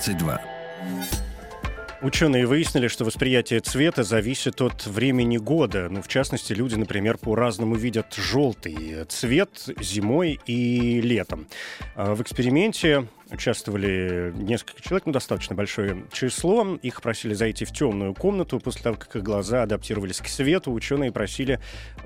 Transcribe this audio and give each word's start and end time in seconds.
22. 0.00 0.40
Ученые 2.00 2.46
выяснили, 2.46 2.88
что 2.88 3.04
восприятие 3.04 3.60
цвета 3.60 4.02
зависит 4.02 4.62
от 4.62 4.86
времени 4.86 5.36
года. 5.36 5.88
Ну, 5.90 6.00
в 6.00 6.08
частности, 6.08 6.54
люди, 6.54 6.74
например, 6.74 7.18
по-разному 7.18 7.74
видят 7.74 8.14
желтый 8.14 9.04
цвет 9.10 9.68
зимой 9.78 10.40
и 10.46 11.02
летом. 11.02 11.48
А 11.96 12.14
В 12.14 12.22
эксперименте 12.22 13.06
участвовали 13.30 14.32
несколько 14.34 14.80
человек, 14.80 15.04
ну, 15.04 15.12
достаточно 15.12 15.54
большое 15.54 16.06
число. 16.10 16.78
Их 16.80 17.02
просили 17.02 17.34
зайти 17.34 17.66
в 17.66 17.72
темную 17.72 18.14
комнату. 18.14 18.58
После 18.58 18.82
того, 18.82 18.96
как 18.96 19.14
их 19.16 19.22
глаза 19.22 19.64
адаптировались 19.64 20.20
к 20.20 20.28
свету, 20.28 20.72
ученые 20.72 21.12
просили 21.12 21.60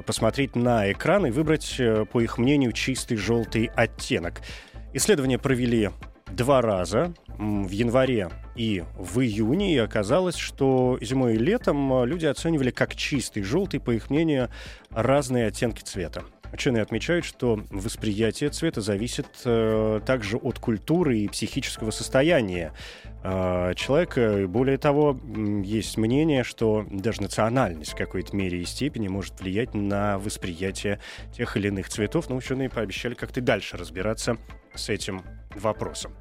посмотреть 0.04 0.56
на 0.56 0.90
экран 0.90 1.26
и 1.26 1.30
выбрать, 1.30 1.76
э, 1.78 2.04
по 2.10 2.20
их 2.20 2.38
мнению, 2.38 2.72
чистый 2.72 3.16
желтый 3.16 3.70
оттенок. 3.76 4.40
Исследование 4.92 5.38
провели 5.38 5.90
два 6.34 6.60
раза 6.60 7.14
в 7.38 7.70
январе 7.70 8.30
и 8.56 8.84
в 8.96 9.20
июне, 9.20 9.74
и 9.74 9.78
оказалось, 9.78 10.36
что 10.36 10.98
зимой 11.00 11.34
и 11.34 11.38
летом 11.38 11.92
э, 11.92 12.06
люди 12.06 12.26
оценивали 12.26 12.70
как 12.70 12.94
чистый 12.94 13.42
желтый, 13.42 13.80
по 13.80 13.90
их 13.90 14.10
мнению, 14.10 14.50
разные 14.90 15.48
оттенки 15.48 15.82
цвета. 15.82 16.24
Ученые 16.52 16.82
отмечают, 16.82 17.24
что 17.24 17.60
восприятие 17.70 18.50
цвета 18.50 18.80
зависит 18.80 19.26
э, 19.44 20.00
также 20.06 20.36
от 20.36 20.60
культуры 20.60 21.18
и 21.18 21.28
психического 21.28 21.90
состояния 21.90 22.72
э, 23.24 23.72
человека. 23.74 24.46
Более 24.46 24.78
того, 24.78 25.18
есть 25.64 25.96
мнение, 25.96 26.44
что 26.44 26.86
даже 26.88 27.22
национальность 27.22 27.92
в 27.92 27.96
какой-то 27.96 28.36
мере 28.36 28.60
и 28.60 28.64
степени 28.64 29.08
может 29.08 29.40
влиять 29.40 29.74
на 29.74 30.18
восприятие 30.18 31.00
тех 31.36 31.56
или 31.56 31.66
иных 31.66 31.88
цветов. 31.88 32.30
Но 32.30 32.36
ученые 32.36 32.70
пообещали 32.70 33.14
как-то 33.14 33.40
дальше 33.40 33.76
разбираться 33.76 34.36
с 34.76 34.88
этим 34.88 35.24
вопросом. 35.56 36.12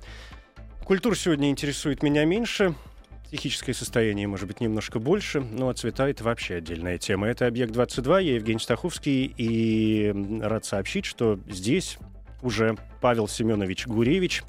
Культура 0.85 1.15
сегодня 1.15 1.49
интересует 1.49 2.03
меня 2.03 2.25
меньше. 2.25 2.75
Психическое 3.23 3.73
состояние, 3.73 4.27
может 4.27 4.47
быть, 4.47 4.59
немножко 4.61 4.99
больше, 4.99 5.39
но 5.39 5.69
а 5.69 5.73
цвета— 5.73 6.07
это 6.09 6.23
вообще 6.23 6.55
отдельная 6.55 6.97
тема. 6.97 7.27
Это 7.27 7.47
«Объект-22», 7.47 8.23
я 8.23 8.35
Евгений 8.35 8.59
Стаховский, 8.59 9.25
и 9.25 10.13
рад 10.41 10.65
сообщить, 10.65 11.05
что 11.05 11.39
здесь 11.47 11.97
уже 12.43 12.77
Павел 13.01 13.27
Семенович 13.27 13.87
Гуревич, 13.87 14.43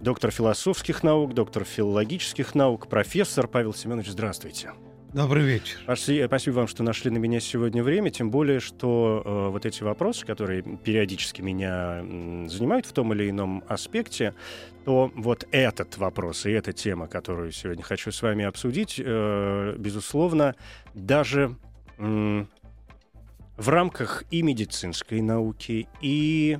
доктор 0.00 0.30
философских 0.30 1.02
наук, 1.02 1.32
доктор 1.32 1.64
филологических 1.64 2.54
наук, 2.54 2.88
профессор. 2.88 3.48
Павел 3.48 3.72
Семенович, 3.72 4.08
здравствуйте. 4.08 4.72
Добрый 5.14 5.42
вечер. 5.42 5.78
Спаси- 5.84 6.26
Спасибо 6.26 6.56
вам, 6.56 6.66
что 6.68 6.82
нашли 6.82 7.10
на 7.10 7.16
меня 7.16 7.40
сегодня 7.40 7.82
время, 7.82 8.10
тем 8.10 8.30
более, 8.30 8.60
что 8.60 9.22
э, 9.24 9.48
вот 9.50 9.64
эти 9.64 9.82
вопросы, 9.82 10.26
которые 10.26 10.62
периодически 10.62 11.40
меня 11.40 12.00
занимают 12.48 12.84
в 12.84 12.92
том 12.92 13.14
или 13.14 13.30
ином 13.30 13.64
аспекте, 13.68 14.34
то 14.84 15.10
вот 15.14 15.46
этот 15.50 15.96
вопрос 15.96 16.44
и 16.44 16.50
эта 16.50 16.74
тема, 16.74 17.06
которую 17.08 17.52
сегодня 17.52 17.82
хочу 17.82 18.12
с 18.12 18.20
вами 18.20 18.44
обсудить, 18.44 19.00
э, 19.02 19.74
безусловно, 19.78 20.54
даже 20.92 21.56
м, 21.96 22.46
в 23.56 23.68
рамках 23.70 24.24
и 24.30 24.42
медицинской 24.42 25.22
науки, 25.22 25.88
и 26.02 26.58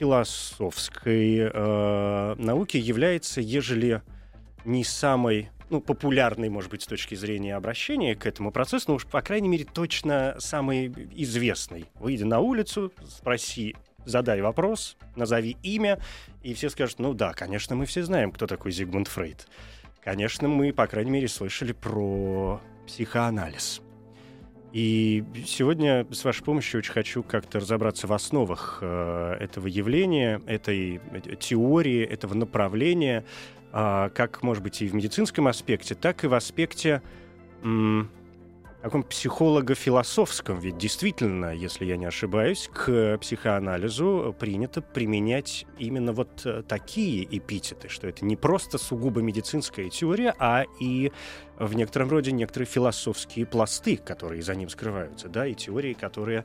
философской 0.00 1.48
э, 1.52 2.34
науки 2.38 2.76
является, 2.76 3.40
ежели 3.40 4.02
не 4.64 4.82
самой 4.84 5.50
ну, 5.72 5.80
популярный, 5.80 6.50
может 6.50 6.70
быть, 6.70 6.82
с 6.82 6.86
точки 6.86 7.14
зрения 7.14 7.56
обращения 7.56 8.14
к 8.14 8.26
этому 8.26 8.52
процессу, 8.52 8.84
но 8.88 8.94
уж, 8.96 9.06
по 9.06 9.22
крайней 9.22 9.48
мере, 9.48 9.64
точно 9.64 10.36
самый 10.38 10.92
известный. 11.16 11.86
Выйди 11.94 12.24
на 12.24 12.40
улицу, 12.40 12.92
спроси, 13.08 13.74
задай 14.04 14.42
вопрос, 14.42 14.98
назови 15.16 15.56
имя, 15.62 15.98
и 16.42 16.52
все 16.52 16.68
скажут, 16.68 16.98
ну 16.98 17.14
да, 17.14 17.32
конечно, 17.32 17.74
мы 17.74 17.86
все 17.86 18.02
знаем, 18.02 18.32
кто 18.32 18.46
такой 18.46 18.70
Зигмунд 18.70 19.08
Фрейд. 19.08 19.48
Конечно, 20.04 20.46
мы, 20.46 20.74
по 20.74 20.86
крайней 20.86 21.10
мере, 21.10 21.28
слышали 21.28 21.72
про 21.72 22.60
психоанализ. 22.86 23.80
И 24.72 25.22
сегодня, 25.46 26.06
с 26.10 26.24
вашей 26.24 26.44
помощью, 26.44 26.78
очень 26.78 26.92
хочу 26.92 27.22
как-то 27.22 27.60
разобраться 27.60 28.06
в 28.06 28.12
основах 28.12 28.78
э, 28.80 29.36
этого 29.38 29.66
явления, 29.66 30.40
этой 30.46 31.00
э, 31.12 31.36
теории, 31.38 32.02
этого 32.02 32.32
направления, 32.34 33.24
как, 33.72 34.42
может 34.42 34.62
быть, 34.62 34.82
и 34.82 34.88
в 34.88 34.94
медицинском 34.94 35.48
аспекте, 35.48 35.94
так 35.94 36.24
и 36.24 36.26
в 36.26 36.34
аспекте 36.34 37.02
м, 37.62 38.10
таком 38.82 39.04
психолого-философском. 39.04 40.58
Ведь 40.58 40.76
действительно, 40.76 41.54
если 41.54 41.84
я 41.84 41.96
не 41.96 42.04
ошибаюсь, 42.04 42.68
к 42.72 43.16
психоанализу 43.18 44.34
принято 44.38 44.82
применять 44.82 45.66
именно 45.78 46.12
вот 46.12 46.42
э, 46.44 46.62
такие 46.66 47.24
эпитеты, 47.24 47.88
что 47.88 48.08
это 48.08 48.24
не 48.24 48.36
просто 48.36 48.78
сугубо 48.78 49.22
медицинская 49.22 49.88
теория, 49.88 50.34
а 50.38 50.64
и 50.80 51.12
в 51.58 51.74
некотором 51.74 52.10
роде 52.10 52.32
некоторые 52.32 52.66
философские 52.66 53.46
пласты, 53.46 53.96
которые 53.96 54.42
за 54.42 54.54
ним 54.56 54.68
скрываются, 54.68 55.28
да, 55.28 55.46
и 55.46 55.54
теории, 55.54 55.92
которые 55.92 56.44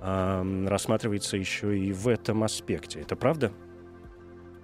ам, 0.00 0.66
рассматриваются 0.66 1.36
еще 1.36 1.78
и 1.78 1.92
в 1.92 2.08
этом 2.08 2.44
аспекте. 2.44 3.00
Это 3.00 3.14
правда? 3.14 3.52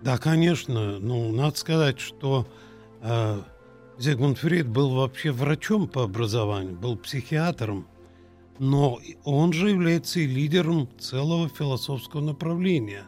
Да, 0.03 0.19
конечно. 0.19 0.99
Ну, 0.99 1.33
надо 1.33 1.56
сказать, 1.56 2.00
что 2.00 2.47
э, 3.03 3.43
Зигмунд 3.99 4.38
Фрейд 4.38 4.66
был 4.66 4.94
вообще 4.94 5.31
врачом 5.31 5.87
по 5.87 6.05
образованию, 6.05 6.75
был 6.75 6.97
психиатром, 6.97 7.87
но 8.59 8.99
он 9.25 9.53
же 9.53 9.71
является 9.71 10.21
и 10.21 10.27
лидером 10.27 10.89
целого 10.99 11.49
философского 11.49 12.21
направления, 12.21 13.05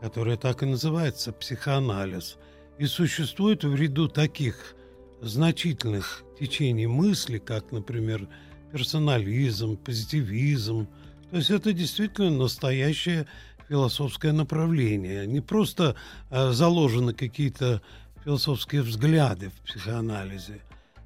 которое 0.00 0.36
так 0.36 0.62
и 0.62 0.66
называется 0.66 1.32
психоанализ. 1.32 2.36
И 2.78 2.86
существует 2.86 3.64
в 3.64 3.74
ряду 3.74 4.08
таких 4.08 4.76
значительных 5.20 6.24
течений 6.38 6.86
мысли, 6.86 7.38
как, 7.38 7.70
например, 7.72 8.28
персонализм, 8.72 9.76
позитивизм. 9.76 10.88
То 11.30 11.36
есть 11.36 11.50
это 11.50 11.72
действительно 11.72 12.30
настоящее 12.30 13.26
философское 13.72 14.32
направление. 14.32 15.26
Не 15.26 15.40
просто 15.40 15.96
э, 16.30 16.50
заложены 16.52 17.14
какие-то 17.14 17.80
философские 18.22 18.82
взгляды 18.82 19.48
в 19.48 19.66
психоанализе, 19.66 20.60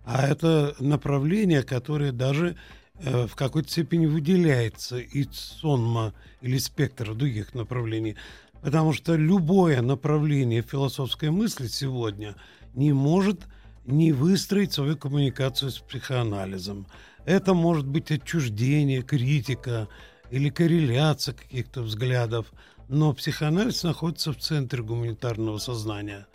а 0.04 0.26
это 0.26 0.74
направление, 0.80 1.62
которое 1.62 2.10
даже 2.10 2.56
э, 2.98 3.28
в 3.28 3.36
какой-то 3.36 3.70
степени 3.70 4.06
выделяется 4.06 4.98
из 4.98 5.28
сонма 5.30 6.12
или 6.40 6.58
спектра 6.58 7.14
других 7.14 7.54
направлений. 7.54 8.16
Потому 8.62 8.92
что 8.92 9.14
любое 9.14 9.80
направление 9.80 10.62
философской 10.62 11.30
мысли 11.30 11.68
сегодня 11.68 12.34
не 12.74 12.92
может 12.92 13.42
не 13.84 14.10
выстроить 14.10 14.72
свою 14.72 14.96
коммуникацию 14.96 15.70
с 15.70 15.78
психоанализом. 15.78 16.88
Это 17.26 17.54
может 17.54 17.86
быть 17.86 18.10
отчуждение, 18.10 19.02
критика 19.02 19.86
или 20.30 20.48
корреляция 20.48 21.34
каких-то 21.34 21.82
взглядов, 21.82 22.52
но 22.88 23.12
психоанализ 23.12 23.82
находится 23.82 24.32
в 24.32 24.38
центре 24.38 24.82
гуманитарного 24.82 25.58
сознания. 25.58 26.26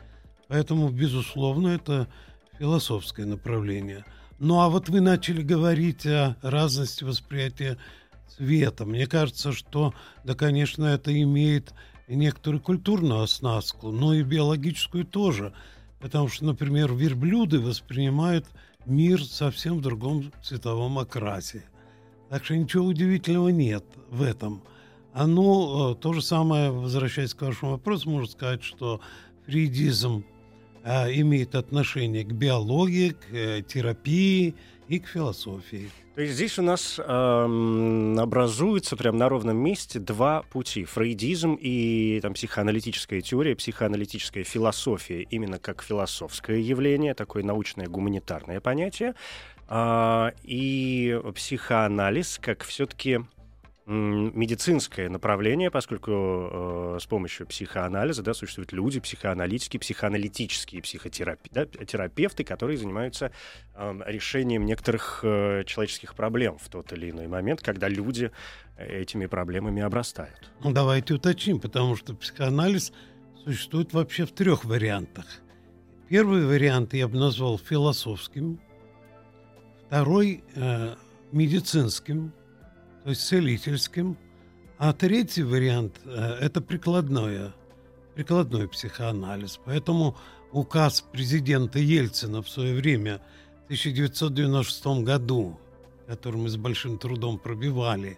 Поэтому, 0.48 0.90
безусловно, 0.90 1.70
это 1.70 2.08
философское 2.60 3.26
направление. 3.26 4.06
Ну 4.40 4.60
а 4.60 4.70
вот 4.70 4.90
вы 4.90 5.02
начали 5.02 5.42
говорить 5.42 6.06
о 6.06 6.36
разности 6.42 7.04
восприятия 7.04 7.78
цвета. 8.28 8.86
Мне 8.86 9.08
кажется, 9.08 9.52
что, 9.54 9.94
да, 10.24 10.34
конечно, 10.36 10.86
это 10.86 11.20
имеет 11.22 11.74
некоторую 12.08 12.62
культурную 12.62 13.22
оснастку, 13.22 13.92
но 13.92 14.14
и 14.14 14.24
биологическую 14.24 15.06
тоже. 15.06 15.54
Потому 16.00 16.28
что, 16.28 16.46
например, 16.46 16.94
верблюды 16.94 17.60
воспринимают 17.60 18.48
мир 18.86 19.24
совсем 19.24 19.78
в 19.78 19.82
другом 19.82 20.34
цветовом 20.44 20.98
окрасе. 20.98 21.64
Так 22.32 22.46
что 22.46 22.56
ничего 22.56 22.86
удивительного 22.86 23.50
нет 23.50 23.84
в 24.10 24.22
этом. 24.24 24.64
А 25.12 25.28
ну, 25.28 25.92
э, 25.92 25.96
то 25.96 26.14
же 26.14 26.22
самое, 26.22 26.72
возвращаясь 26.72 27.34
к 27.34 27.42
вашему 27.42 27.72
вопросу, 27.72 28.10
можно 28.10 28.32
сказать, 28.32 28.64
что 28.64 29.02
фрейдизм 29.46 30.24
э, 30.86 31.14
имеет 31.20 31.56
отношение 31.56 32.24
к 32.24 32.32
биологии, 32.32 33.10
к 33.10 33.34
э, 33.34 33.64
терапии 33.68 34.56
и 34.88 35.00
к 35.00 35.08
философии. 35.08 35.90
То 36.16 36.22
есть 36.22 36.36
здесь 36.36 36.58
у 36.58 36.62
нас 36.62 37.00
эм, 37.00 38.18
образуется 38.18 38.96
прямо 38.96 39.18
на 39.18 39.30
ровном 39.30 39.58
месте 39.58 40.00
два 40.00 40.44
пути. 40.44 40.86
Фрейдизм 40.86 41.58
и 41.60 42.20
там, 42.22 42.34
психоаналитическая 42.34 43.20
теория, 43.22 43.56
психоаналитическая 43.56 44.44
философия 44.46 45.24
именно 45.24 45.60
как 45.60 45.82
философское 45.82 46.62
явление, 46.62 47.14
такое 47.14 47.44
научное 47.44 47.88
гуманитарное 47.88 48.60
понятие, 48.62 49.16
и 49.72 51.22
психоанализ 51.34 52.40
как 52.42 52.64
все-таки 52.64 53.22
медицинское 53.92 55.10
направление, 55.10 55.72
поскольку 55.72 56.12
э, 56.12 56.98
с 57.02 57.06
помощью 57.06 57.48
психоанализа 57.48 58.22
да, 58.22 58.34
существуют 58.34 58.72
люди, 58.72 59.00
психоаналитики, 59.00 59.78
психоаналитические 59.78 60.82
психотерапи, 60.82 61.50
да, 61.52 61.66
терапевты, 61.66 62.44
которые 62.44 62.78
занимаются 62.78 63.32
э, 63.74 64.00
решением 64.06 64.66
некоторых 64.66 65.22
э, 65.24 65.64
человеческих 65.66 66.16
проблем 66.16 66.58
в 66.60 66.70
тот 66.70 66.94
или 66.94 67.10
иной 67.10 67.28
момент, 67.28 67.62
когда 67.62 67.88
люди 67.88 68.32
этими 68.78 69.26
проблемами 69.26 69.82
обрастают. 69.82 70.52
Ну, 70.64 70.72
давайте 70.72 71.16
уточним, 71.16 71.60
потому 71.60 71.96
что 71.96 72.16
психоанализ 72.16 72.94
существует 73.44 73.94
вообще 73.94 74.26
в 74.26 74.32
трех 74.32 74.64
вариантах. 74.64 75.26
Первый 76.08 76.46
вариант 76.46 76.94
я 76.94 77.08
бы 77.08 77.18
назвал 77.18 77.58
философским, 77.58 78.60
второй 79.92 80.42
э, 80.56 80.96
медицинским, 81.34 82.32
то 83.04 83.10
есть 83.10 83.28
целительским. 83.28 84.18
А 84.78 84.94
третий 84.94 85.44
вариант 85.44 86.00
э,– 86.06 86.38
это 86.42 86.62
прикладное, 86.62 87.54
прикладной 88.16 88.70
психоанализ. 88.70 89.60
Поэтому 89.66 90.16
указ 90.54 91.02
президента 91.02 91.80
Ельцина 91.80 92.42
в 92.42 92.48
свое 92.48 92.74
время 92.74 93.20
в 93.64 93.66
1996 93.66 95.04
году, 95.04 95.60
который 96.08 96.38
мы 96.38 96.48
с 96.48 96.56
большим 96.56 96.98
трудом 96.98 97.38
пробивали, 97.38 98.18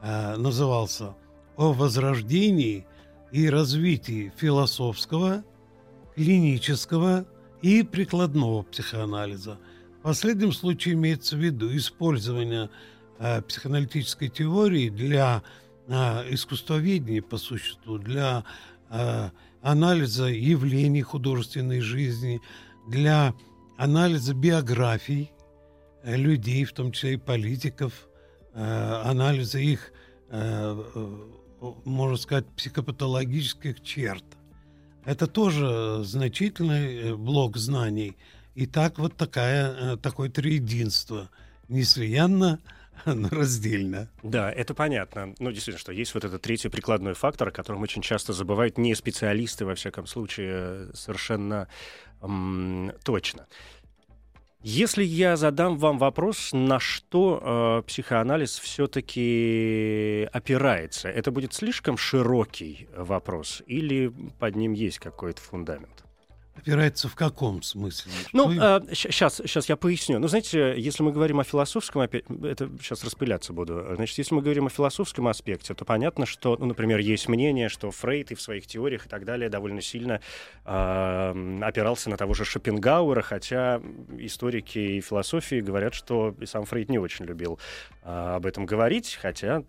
э, 0.00 0.36
назывался 0.36 1.14
«О 1.58 1.74
возрождении 1.74 2.86
и 3.32 3.50
развитии 3.50 4.32
философского, 4.38 5.44
клинического 6.14 7.26
и 7.60 7.82
прикладного 7.82 8.62
психоанализа». 8.62 9.58
Последнем 10.06 10.52
случае 10.52 10.94
имеется 10.94 11.34
в 11.34 11.40
виду 11.40 11.76
использование 11.76 12.70
э, 13.18 13.42
психоаналитической 13.42 14.28
теории 14.28 14.88
для 14.88 15.42
э, 15.88 16.32
искусствоведения 16.32 17.22
по 17.22 17.38
существу, 17.38 17.98
для 17.98 18.44
э, 18.88 19.30
анализа 19.62 20.26
явлений 20.26 21.02
художественной 21.02 21.80
жизни, 21.80 22.40
для 22.86 23.34
анализа 23.76 24.32
биографий 24.32 25.32
э, 26.04 26.16
людей, 26.16 26.64
в 26.64 26.72
том 26.72 26.92
числе 26.92 27.14
и 27.14 27.16
политиков, 27.16 28.06
э, 28.54 28.62
анализа 28.62 29.58
их, 29.58 29.90
э, 30.30 30.84
э, 30.94 31.72
можно 31.84 32.16
сказать, 32.16 32.46
психопатологических 32.56 33.82
черт. 33.82 34.24
Это 35.04 35.26
тоже 35.26 36.04
значительный 36.04 36.96
э, 36.96 37.14
блок 37.16 37.56
знаний. 37.56 38.16
И 38.56 38.64
так 38.66 38.98
вот 38.98 39.14
такая, 39.14 39.92
э, 39.92 39.96
такое 39.98 40.30
триединство. 40.30 41.28
Неслиянно, 41.68 42.58
но 43.04 43.28
раздельно. 43.28 44.08
Да, 44.22 44.50
это 44.50 44.72
понятно. 44.72 45.34
Ну, 45.38 45.52
действительно, 45.52 45.78
что 45.78 45.92
есть 45.92 46.14
вот 46.14 46.24
этот 46.24 46.40
третий 46.40 46.70
прикладной 46.70 47.12
фактор, 47.12 47.48
о 47.48 47.50
котором 47.50 47.82
очень 47.82 48.00
часто 48.00 48.32
забывают 48.32 48.78
не 48.78 48.94
специалисты, 48.94 49.66
во 49.66 49.74
всяком 49.74 50.06
случае, 50.06 50.88
совершенно 50.94 51.68
м- 52.22 52.92
точно. 53.04 53.46
Если 54.62 55.04
я 55.04 55.36
задам 55.36 55.76
вам 55.76 55.98
вопрос, 55.98 56.54
на 56.54 56.80
что 56.80 57.82
э, 57.84 57.86
психоанализ 57.86 58.58
все-таки 58.58 60.30
опирается, 60.32 61.10
это 61.10 61.30
будет 61.30 61.52
слишком 61.52 61.98
широкий 61.98 62.88
вопрос 62.96 63.62
или 63.66 64.10
под 64.38 64.56
ним 64.56 64.72
есть 64.72 64.98
какой-то 64.98 65.42
фундамент? 65.42 66.05
Опирается 66.56 67.08
в 67.08 67.14
каком 67.14 67.62
смысле? 67.62 68.12
Ну, 68.32 68.50
э, 68.50 68.80
сейчас, 68.94 69.36
сейчас 69.36 69.68
я 69.68 69.76
поясню. 69.76 70.18
Ну, 70.18 70.28
знаете, 70.28 70.74
если 70.76 71.02
мы 71.02 71.12
говорим 71.12 71.40
о 71.40 71.44
философском, 71.44 72.02
это 72.02 72.70
сейчас 72.80 73.04
распыляться 73.04 73.52
буду. 73.52 73.84
Значит, 73.94 74.18
если 74.18 74.34
мы 74.34 74.42
говорим 74.42 74.66
о 74.66 74.70
философском 74.70 75.28
аспекте, 75.28 75.74
то 75.74 75.84
понятно, 75.84 76.26
что, 76.26 76.56
ну, 76.58 76.66
например, 76.66 76.98
есть 76.98 77.28
мнение, 77.28 77.68
что 77.68 77.90
Фрейд 77.90 78.32
и 78.32 78.34
в 78.34 78.40
своих 78.40 78.66
теориях 78.66 79.06
и 79.06 79.08
так 79.08 79.24
далее 79.24 79.48
довольно 79.48 79.80
сильно 79.80 80.20
э, 80.64 81.58
опирался 81.62 82.10
на 82.10 82.16
того 82.16 82.34
же 82.34 82.44
Шопенгауэра, 82.44 83.22
хотя 83.22 83.80
историки 84.18 84.78
и 84.78 85.00
философии 85.00 85.60
говорят, 85.60 85.94
что 85.94 86.34
и 86.40 86.46
сам 86.46 86.64
Фрейд 86.64 86.88
не 86.88 86.98
очень 86.98 87.26
любил 87.26 87.58
э, 88.02 88.34
об 88.36 88.46
этом 88.46 88.66
говорить, 88.66 89.18
хотя 89.20 89.62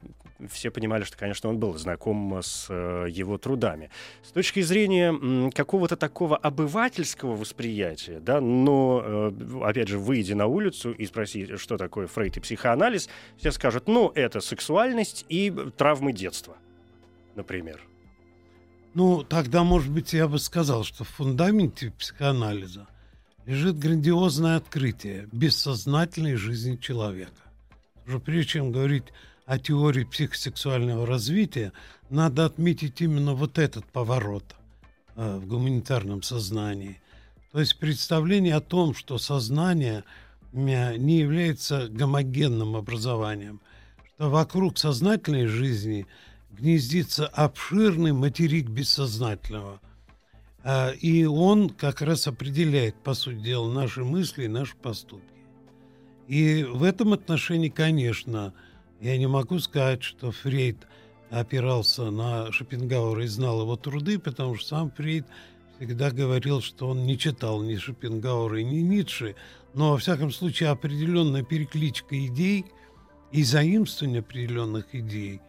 все 0.50 0.69
понимали, 0.72 1.04
что, 1.04 1.18
конечно, 1.18 1.50
он 1.50 1.57
был 1.57 1.75
знаком 1.78 2.40
с 2.42 2.68
э, 2.69 3.07
его 3.10 3.38
трудами. 3.38 3.90
С 4.24 4.31
точки 4.31 4.62
зрения 4.62 5.10
м, 5.10 5.51
какого-то 5.51 5.95
такого 5.98 6.38
обывателя, 6.38 6.76
обывательского 6.77 7.35
восприятия, 7.35 8.19
да, 8.19 8.39
но, 8.39 9.01
э, 9.03 9.31
опять 9.63 9.88
же, 9.88 9.97
выйди 9.97 10.33
на 10.33 10.45
улицу 10.45 10.91
и 10.91 11.07
спроси, 11.07 11.56
что 11.57 11.75
такое 11.75 12.06
Фрейд 12.06 12.38
и 12.38 12.39
психоанализ, 12.39 13.09
все 13.38 13.51
скажут, 13.51 13.88
ну, 13.88 14.12
это 14.13 14.41
сексуальность 14.41 15.25
и 15.27 15.51
травмы 15.75 16.13
детства, 16.13 16.56
например. 17.35 17.81
Ну, 18.94 19.24
тогда, 19.24 19.63
может 19.63 19.91
быть, 19.91 20.13
я 20.13 20.27
бы 20.27 20.38
сказал, 20.38 20.83
что 20.83 21.03
в 21.03 21.09
фундаменте 21.09 21.91
психоанализа 21.97 22.88
лежит 23.47 23.80
грандиозное 23.80 24.57
открытие 24.57 25.27
бессознательной 25.31 26.35
жизни 26.35 26.75
человека. 26.75 27.41
Уже 28.06 28.19
прежде 28.19 28.51
чем 28.51 28.71
говорить 28.71 29.06
о 29.47 29.57
теории 29.57 30.03
психосексуального 30.03 31.07
развития, 31.07 31.73
надо 32.12 32.45
отметить 32.45 33.01
именно 33.01 33.33
вот 33.33 33.57
этот 33.57 33.85
поворот– 33.85 34.44
в 35.18 35.48
гуманитарном 35.48 36.22
сознании. 36.22 37.02
То 37.52 37.60
есть 37.60 37.80
представление 37.80 38.56
о 38.56 38.62
том, 38.62 38.94
что 38.94 39.18
сознание 39.18 40.04
не 40.54 41.18
является 41.18 41.88
гомогенным 41.90 42.75
образованием, 42.75 43.60
что 44.14 44.30
вокруг 44.30 44.78
сознательной 44.78 45.48
жизни 45.48 46.06
гнездится 46.52 47.25
обширный 47.28 48.14
материк 48.14 48.69
бессознательного. 48.69 49.81
Э, 50.64 50.96
и 50.96 51.25
он 51.25 51.69
как 51.69 52.02
раз 52.02 52.28
определяет, 52.28 52.96
по 52.96 53.14
сути 53.14 53.40
дела, 53.40 53.72
наши 53.72 54.04
мысли 54.04 54.46
и 54.46 54.48
наши 54.48 54.75
поступки. 54.75 55.25
И 56.28 56.64
в 56.64 56.84
этом 56.84 57.14
отношении, 57.14 57.69
конечно, 57.69 58.54
я 59.02 59.18
не 59.18 59.28
могу 59.28 59.60
сказать, 59.60 60.04
что 60.04 60.31
Фрейд– 60.31 60.78
опирался 61.29 62.09
на 62.09 62.52
Шопенгауэра 62.52 63.23
и 63.23 63.28
знал 63.28 63.61
его 63.61 63.75
труды, 63.75 64.19
потому 64.19 64.56
что 64.56 64.68
сам 64.68 64.92
Фрейд 64.92 65.25
всегда 65.75 66.11
говорил, 66.11 66.61
что 66.61 66.90
он 66.90 67.06
не 67.06 67.18
читал 67.18 67.61
ни 67.61 67.75
Шопенгауэра, 67.75 68.61
ни 68.63 68.81
Ницше, 68.81 69.35
но, 69.73 69.92
во 69.92 69.97
всяком 69.97 70.31
случае, 70.31 70.69
определенная 70.69 71.44
перекличка 71.44 72.25
идей 72.25 72.66
и 73.31 73.44
заимствование 73.44 74.21
определенных 74.21 74.95
идей, 74.95 75.42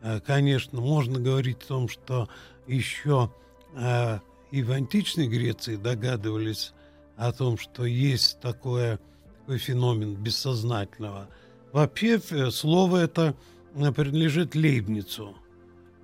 э, 0.00 0.20
конечно, 0.20 0.80
можно 0.80 1.20
говорить 1.20 1.62
о 1.64 1.68
том, 1.68 1.88
что 1.88 2.28
еще 2.66 3.30
э, 3.74 4.18
и 4.50 4.62
в 4.62 4.72
античной 4.72 5.28
Греции 5.28 5.76
догадывались 5.76 6.72
о 7.16 7.32
том, 7.32 7.58
что 7.58 7.84
есть 7.84 8.40
такое, 8.40 8.98
такой 9.40 9.58
феномен 9.58 10.14
бессознательного. 10.14 11.28
Вообще, 11.72 12.20
э, 12.30 12.50
слово 12.50 12.98
это– 12.98 13.36
принадлежит 13.92 14.54
Лейбницу. 14.54 15.36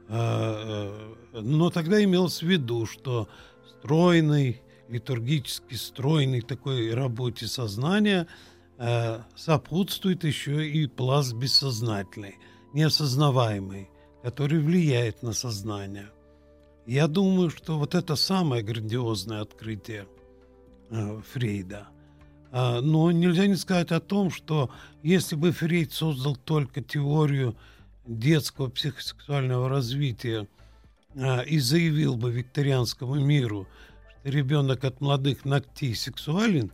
А, 0.09 1.15
э, 1.33 1.41
но 1.41 1.71
тогда 1.71 2.03
имелось 2.03 2.43
в 2.43 2.47
виду, 2.47 2.87
что 2.87 3.29
стройный, 3.79 4.61
литургически 4.89 5.75
стройный 5.75 6.43
такой 6.43 6.93
работе 6.93 7.47
сознания 7.47 8.27
э, 8.79 9.21
сопутствует 9.35 10.25
еще 10.25 10.69
и 10.69 10.87
пласт 10.87 11.35
бессознательный, 11.35 12.37
неосознаваемый, 12.75 13.89
который 14.23 14.61
влияет 14.61 15.23
на 15.23 15.33
сознание. 15.33 16.11
Я 16.87 17.07
думаю, 17.07 17.49
что 17.49 17.79
вот 17.79 17.95
это 17.95 18.17
самое 18.17 18.63
грандиозное 18.63 19.41
открытие 19.41 20.07
э, 20.91 21.21
Фрейда– 21.33 21.89
но 22.53 23.11
нельзя 23.11 23.47
не 23.47 23.57
сказать 23.57 23.93
о 23.93 24.01
том, 24.01 24.31
что 24.31 24.71
если 25.03 25.37
бы 25.37 25.53
Фрейд 25.53 25.93
создал 25.93 26.37
только 26.37 26.83
теорию 26.83 27.57
детского 28.07 28.69
психосексуального 28.69 29.69
развития 29.69 30.47
а, 31.15 31.41
и 31.41 31.59
заявил 31.59 32.17
бы 32.17 32.31
викторианскому 32.31 33.15
миру, 33.15 33.67
что 33.71 33.93
ребенок 34.25 34.85
от 34.85 35.01
молодых 35.01 35.45
ногтей 35.45 35.95
сексуален, 35.95 36.71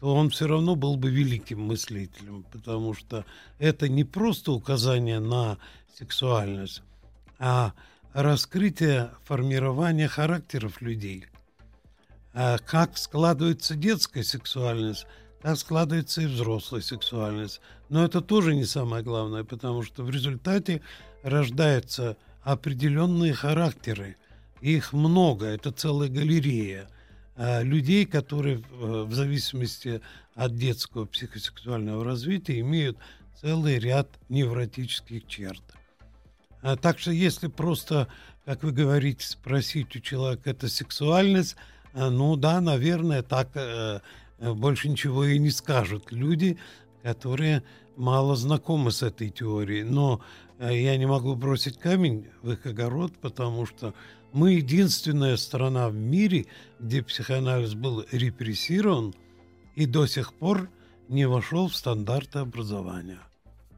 то 0.00 0.14
он 0.14 0.30
все 0.30 0.46
равно 0.46 0.74
был 0.74 0.96
бы 0.96 1.10
великим 1.10 1.60
мыслителем, 1.62 2.44
потому 2.50 2.94
что 2.94 3.24
это 3.58 3.88
не 3.88 4.04
просто 4.04 4.52
указание 4.52 5.20
на 5.20 5.58
сексуальность, 5.96 6.82
а 7.38 7.72
раскрытие 8.12 9.10
формирования 9.24 10.08
характеров 10.08 10.82
людей. 10.82 11.26
А, 12.34 12.58
как 12.58 12.96
складывается 12.96 13.74
детская 13.74 14.22
сексуальность, 14.22 15.06
так 15.42 15.58
складывается 15.58 16.22
и 16.22 16.26
взрослая 16.26 16.80
сексуальность. 16.80 17.60
Но 17.90 18.04
это 18.04 18.20
тоже 18.20 18.54
не 18.54 18.64
самое 18.64 19.02
главное, 19.02 19.44
потому 19.44 19.82
что 19.82 20.02
в 20.02 20.10
результате 20.10 20.80
рождаются 21.22 22.16
определенные 22.42 23.34
характеры. 23.34 24.16
Их 24.62 24.92
много, 24.92 25.46
это 25.46 25.72
целая 25.72 26.08
галерея 26.08 26.88
а, 27.36 27.62
людей, 27.62 28.06
которые 28.06 28.62
в 28.70 29.12
зависимости 29.12 30.00
от 30.34 30.56
детского 30.56 31.04
психосексуального 31.04 32.02
развития 32.02 32.60
имеют 32.60 32.96
целый 33.38 33.78
ряд 33.78 34.08
невротических 34.30 35.26
черт. 35.26 35.62
Так 36.80 37.00
что 37.00 37.10
если 37.10 37.48
просто, 37.48 38.06
как 38.44 38.62
вы 38.62 38.70
говорите, 38.70 39.26
спросить 39.26 39.96
у 39.96 39.98
человека, 39.98 40.48
это 40.48 40.68
сексуальность, 40.68 41.56
ну 41.94 42.36
да, 42.36 42.60
наверное, 42.60 43.22
так 43.22 43.50
э, 43.54 44.00
э, 44.38 44.52
больше 44.52 44.88
ничего 44.88 45.24
и 45.24 45.38
не 45.38 45.50
скажут 45.50 46.10
люди, 46.10 46.58
которые 47.02 47.62
мало 47.96 48.36
знакомы 48.36 48.90
с 48.90 49.02
этой 49.02 49.30
теорией. 49.30 49.84
Но 49.84 50.20
э, 50.58 50.78
я 50.78 50.96
не 50.96 51.06
могу 51.06 51.34
бросить 51.34 51.78
камень 51.78 52.28
в 52.42 52.52
их 52.52 52.64
огород, 52.66 53.12
потому 53.20 53.66
что 53.66 53.94
мы 54.32 54.52
единственная 54.52 55.36
страна 55.36 55.88
в 55.88 55.94
мире, 55.94 56.46
где 56.80 57.02
психоанализ 57.02 57.74
был 57.74 58.04
репрессирован 58.10 59.14
и 59.74 59.86
до 59.86 60.06
сих 60.06 60.32
пор 60.32 60.70
не 61.08 61.26
вошел 61.26 61.68
в 61.68 61.76
стандарты 61.76 62.38
образования. 62.38 63.20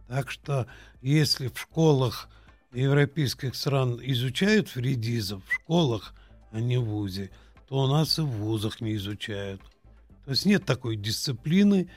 Так 0.07 0.31
что 0.31 0.67
если 1.03 1.49
в 1.49 1.59
школах 1.59 2.29
европейских 2.73 3.55
стран 3.55 3.99
изучают 4.03 4.69
фридизов 4.69 5.43
в 5.47 5.53
школах, 5.53 6.15
а 6.53 6.61
не 6.61 6.79
в 6.79 6.85
ВУЗе, 6.85 7.31
то 7.69 7.77
у 7.83 7.87
нас 7.87 8.19
и 8.19 8.23
в 8.23 8.27
ВУЗах 8.27 8.81
не 8.81 8.95
изучают. 8.97 9.61
То 10.25 10.31
есть 10.31 10.47
нет 10.47 10.65
такой 10.65 10.97
дисциплины, 10.97 11.89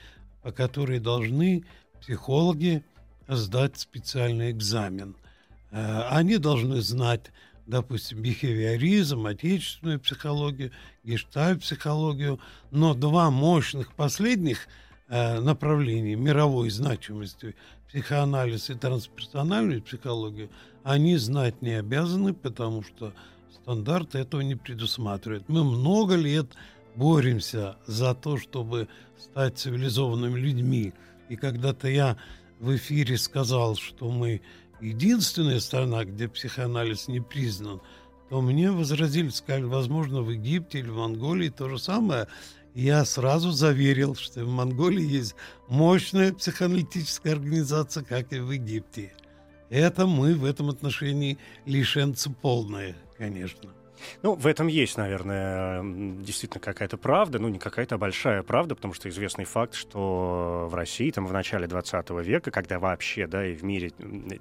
по 0.42 0.52
которой 0.52 1.00
должны 1.00 1.64
психологи 2.02 2.84
сдать 3.28 3.78
специальный 3.78 4.52
экзамен. 4.52 5.16
Э, 5.72 6.04
они 6.10 6.38
должны 6.38 6.82
знать, 6.82 7.32
допустим, 7.66 8.22
бихевиоризм, 8.22 9.26
отечественную 9.26 10.00
психологию, 10.00 10.72
гештальт-психологию, 11.04 12.40
но 12.72 12.94
два 12.94 13.30
мощных 13.30 13.94
последних 13.94 14.68
э, 15.08 15.40
направлений 15.40 16.16
мировой 16.16 16.70
значимости 16.70 17.56
психоанализ 17.90 18.70
и 18.70 18.76
трансперсональную 18.76 19.82
психологию, 19.82 20.50
они 20.84 21.18
знать 21.18 21.62
не 21.62 21.72
обязаны, 21.72 22.34
потому 22.34 22.84
что 22.84 23.14
стандарты 23.68 24.20
этого 24.20 24.40
не 24.40 24.56
предусматривают. 24.56 25.50
Мы 25.50 25.66
много 25.66 26.16
лет 26.16 26.54
боремся 26.96 27.76
за 27.86 28.16
то, 28.16 28.38
чтобы 28.38 28.88
стать 29.20 29.58
цивилизованными 29.58 30.40
людьми. 30.40 30.94
И 31.28 31.36
когда-то 31.36 31.90
я 31.90 32.16
в 32.62 32.74
эфире 32.78 33.18
сказал, 33.18 33.76
что 33.76 34.10
мы 34.10 34.40
единственная 34.80 35.60
страна, 35.60 36.06
где 36.06 36.30
психоанализ 36.30 37.10
не 37.10 37.20
признан, 37.20 37.82
то 38.30 38.40
мне 38.40 38.72
возразили, 38.72 39.28
сказали, 39.28 39.66
возможно, 39.66 40.22
в 40.22 40.30
Египте 40.30 40.80
или 40.80 40.88
в 40.90 40.96
Монголии 40.96 41.50
то 41.50 41.68
же 41.68 41.78
самое– 41.78 42.28
я 42.74 43.06
сразу 43.06 43.50
заверил, 43.50 44.14
что 44.14 44.46
в 44.46 44.50
Монголии 44.50 45.04
есть 45.04 45.34
мощная 45.68 46.32
психоаналитическая 46.32 47.34
организация, 47.34 48.04
как 48.04 48.32
и 48.32 48.40
в 48.40 48.52
Египте. 48.52 49.14
Это 49.72 50.06
мы 50.06 50.36
в 50.36 50.46
этом 50.46 50.70
отношении 50.70 51.40
лишенцы 51.66 52.30
полные, 52.30 52.96
конечно. 53.18 53.74
Ну, 54.24 54.36
в 54.36 54.48
этом 54.48 54.68
есть, 54.68 54.98
наверное, 54.98 55.82
действительно 55.84 56.60
какая-то 56.60 56.98
правда, 56.98 57.40
ну, 57.40 57.50
не 57.50 57.60
какая-то 57.60 57.96
а 57.96 57.98
большая 57.98 58.44
правда, 58.44 58.76
потому 58.76 58.94
что 58.94 59.10
известный 59.10 59.46
факт, 59.46 59.74
что 59.74 60.68
в 60.70 60.76
России 60.76 61.10
там 61.12 61.26
в 61.26 61.34
начале 61.34 61.68
20 61.68 62.10
века, 62.22 62.52
когда 62.52 62.80
вообще, 62.80 63.28
да, 63.28 63.46
и 63.46 63.54
в 63.54 63.64
мире 63.64 63.92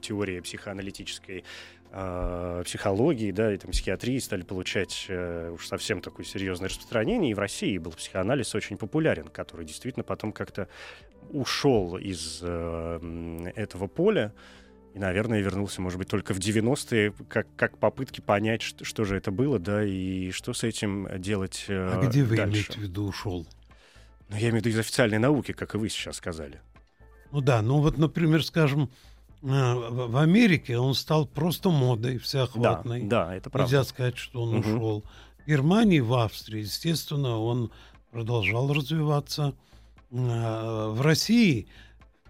теория 0.00 0.42
психоаналитической 0.42 1.44
э, 1.90 2.62
психологии, 2.64 3.30
да, 3.32 3.52
и 3.52 3.56
там 3.56 3.70
психиатрии 3.70 4.18
стали 4.18 4.42
получать 4.42 5.06
э, 5.08 5.50
уж 5.50 5.66
совсем 5.66 6.00
такое 6.00 6.26
серьезное 6.26 6.68
распространение. 6.68 7.30
И 7.30 7.34
в 7.34 7.38
России 7.38 7.78
был 7.78 7.92
психоанализ 7.92 8.54
очень 8.54 8.76
популярен, 8.76 9.28
который 9.28 9.64
действительно 9.64 10.04
потом 10.04 10.32
как-то 10.32 10.68
ушел 11.30 11.96
из 11.96 12.40
э, 12.42 13.50
этого 13.56 13.86
поля 13.86 14.32
и, 14.96 14.98
наверное, 14.98 15.42
вернулся, 15.42 15.82
может 15.82 15.98
быть, 15.98 16.08
только 16.08 16.32
в 16.32 16.38
90-е, 16.38 17.12
как, 17.28 17.46
как 17.54 17.76
попытки 17.76 18.22
понять, 18.22 18.62
что, 18.62 18.82
что 18.86 19.04
же 19.04 19.18
это 19.18 19.30
было, 19.30 19.58
да, 19.58 19.84
и 19.84 20.30
что 20.30 20.54
с 20.54 20.64
этим 20.64 21.06
делать 21.18 21.66
э, 21.68 22.00
А 22.00 22.06
где 22.06 22.24
вы 22.24 22.34
дальше. 22.34 22.54
имеете 22.54 22.72
в 22.72 22.82
виду 22.82 23.04
ушел? 23.04 23.46
Ну, 24.30 24.36
я 24.36 24.48
имею 24.48 24.54
в 24.54 24.56
виду 24.64 24.70
из 24.70 24.78
официальной 24.78 25.18
науки, 25.18 25.52
как 25.52 25.74
и 25.74 25.78
вы 25.78 25.90
сейчас 25.90 26.16
сказали. 26.16 26.62
Ну 27.30 27.42
да, 27.42 27.60
ну 27.60 27.82
вот, 27.82 27.98
например, 27.98 28.42
скажем, 28.42 28.88
а, 29.42 29.74
в 29.74 30.16
Америке 30.16 30.78
он 30.78 30.94
стал 30.94 31.26
просто 31.26 31.68
модой 31.68 32.16
всеохватной. 32.16 33.02
Да, 33.02 33.26
да 33.26 33.36
это 33.36 33.50
правда. 33.50 33.70
Нельзя 33.70 33.84
сказать, 33.84 34.16
что 34.16 34.44
он 34.44 34.54
угу. 34.54 34.60
ушел. 34.60 35.04
В 35.44 35.46
Германии, 35.46 36.00
в 36.00 36.14
Австрии, 36.14 36.60
естественно, 36.60 37.38
он 37.38 37.70
продолжал 38.12 38.72
развиваться. 38.72 39.54
А, 40.10 40.88
в 40.88 41.02
России 41.02 41.68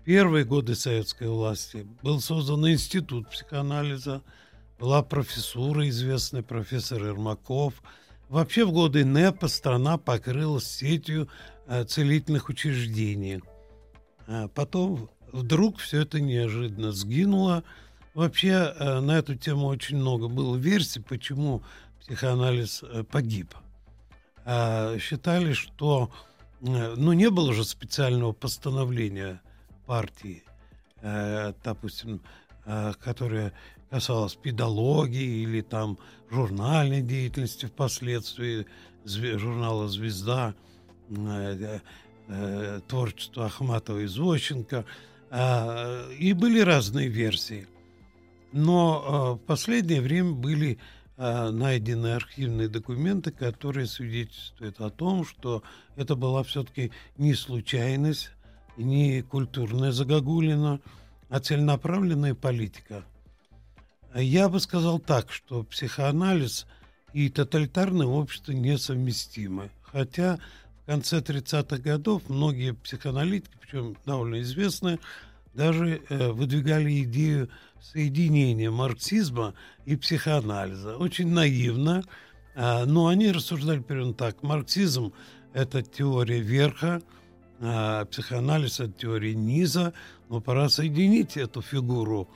первые 0.07 0.45
годы 0.45 0.77
советской 0.77 1.29
власти 1.29 1.85
был 2.01 2.21
создан 2.21 2.67
институт 2.71 3.29
психоанализа, 3.29 4.23
была 4.79 5.03
профессура, 5.03 5.89
известный 5.89 6.45
профессор 6.45 7.05
Ермаков. 7.05 7.75
Вообще 8.29 8.65
в 8.65 8.71
годы 8.71 9.05
НЭПа 9.05 9.49
страна 9.49 9.99
покрылась 9.99 10.67
сетью 10.71 11.29
а, 11.67 11.85
целительных 11.85 12.49
учреждений. 12.49 13.43
Потом 14.55 15.11
вдруг 15.33 15.79
все 15.79 16.03
это 16.03 16.21
неожиданно 16.21 16.93
сгинуло. 16.93 17.65
Вообще 18.15 18.75
э, 18.75 19.01
на 19.01 19.19
эту 19.19 19.37
тему 19.37 19.67
очень 19.67 19.99
много 19.99 20.27
было 20.27 20.57
версий, 20.57 21.01
почему 21.01 21.63
психоанализ 22.01 22.83
э, 22.83 23.05
погиб. 23.05 23.55
Считали, 24.45 25.53
что 25.53 26.11
э, 26.61 26.95
ну, 26.97 27.13
не 27.13 27.31
было 27.31 27.53
же 27.53 27.65
специального 27.65 28.33
постановления 28.33 29.41
партии, 29.87 30.43
допустим, 31.65 32.21
которое 33.01 33.53
касалось 33.91 34.35
педагогии 34.35 35.43
или 35.43 35.61
там 35.61 35.99
журнальной 36.31 37.03
деятельности 37.03 37.67
впоследствии, 37.67 38.67
журнала 39.05 39.89
«Звезда», 39.89 40.55
творчество 42.89 43.47
Ахматова 43.47 44.01
и 44.01 44.07
Зощенко– 44.07 44.85
и 45.31 46.33
были 46.35 46.61
разные 46.61 47.09
версии. 47.09 47.67
Но 48.53 49.35
в 49.35 49.47
последнее 49.47 50.01
время 50.01 50.33
были 50.33 50.79
найдены 51.17 52.15
архивные 52.15 52.69
документы, 52.69 53.33
которые 53.33 53.87
свидетельствуют 53.87 54.81
о 54.81 54.91
том, 54.91 55.25
что 55.27 55.63
это 55.97 56.15
была 56.15 56.43
все-таки 56.45 56.93
не 57.17 57.35
случайность, 57.35 58.31
не 58.77 59.23
культурная 59.23 59.93
загогулина, 59.93 60.81
а 61.29 61.41
целенаправленная 61.41 62.35
политика. 62.35 63.05
Я 64.15 64.49
бы 64.49 64.61
сказал 64.61 64.99
так, 64.99 65.31
что 65.31 65.65
психоанализ 65.65 66.67
и 67.13 67.29
тоталитарное 67.29 68.07
общество 68.07 68.53
несовместимы. 68.53 69.71
Хотя 69.83 70.39
в 70.83 70.87
конце 70.87 71.19
30-х 71.19 71.79
годов 71.79 72.29
многие 72.29 72.73
психоаналитики, 72.75 73.57
причем 73.61 73.97
довольно 74.07 74.41
известные, 74.43 74.99
даже 75.53 76.03
э, 76.09 76.31
выдвигали 76.33 77.03
идею 77.03 77.49
соединения 77.81 78.71
марксизма 78.71 79.55
и 79.85 79.97
психоанализа. 79.97 80.97
Очень 80.97 81.29
наивно, 81.29 82.05
э, 82.55 82.85
но 82.85 83.09
они 83.09 83.33
рассуждали 83.33 83.81
примерно 83.81 84.15
так. 84.15 84.43
Марксизм– 84.43 85.13
это 85.55 85.83
теория 85.83 86.41
верха, 86.41 87.03
э, 87.61 88.05
психоанализ– 88.11 88.81
это 88.81 88.93
теория 88.93 89.35
низа, 89.35 89.93
но 90.29 90.41
пора 90.41 90.69
соединить 90.69 91.37
эту 91.37 91.63
фигуру, 91.63 92.29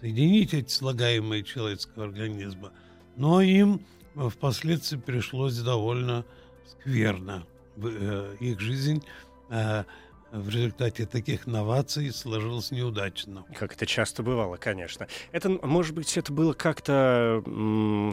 соединить 0.00 0.54
эти 0.54 0.70
слагаемые 0.70 1.42
человеческого 1.42 2.04
организма. 2.04 2.72
Но 3.16 3.40
им 3.40 3.80
впоследствии 4.14 4.98
пришлось 4.98 5.58
довольно 5.58 6.24
скверно. 6.66 7.46
Э, 7.76 8.36
их 8.40 8.60
жизнь 8.60 9.02
э, 9.50 9.84
в 10.32 10.48
результате 10.48 11.06
таких 11.06 11.46
новаций 11.46 12.12
сложилось 12.12 12.70
неудачно. 12.70 13.44
Как 13.54 13.72
это 13.74 13.86
часто 13.86 14.22
бывало, 14.22 14.56
конечно. 14.56 15.06
Это, 15.32 15.48
может 15.48 15.94
быть, 15.94 16.16
это 16.16 16.32
было 16.32 16.52
как-то 16.52 17.42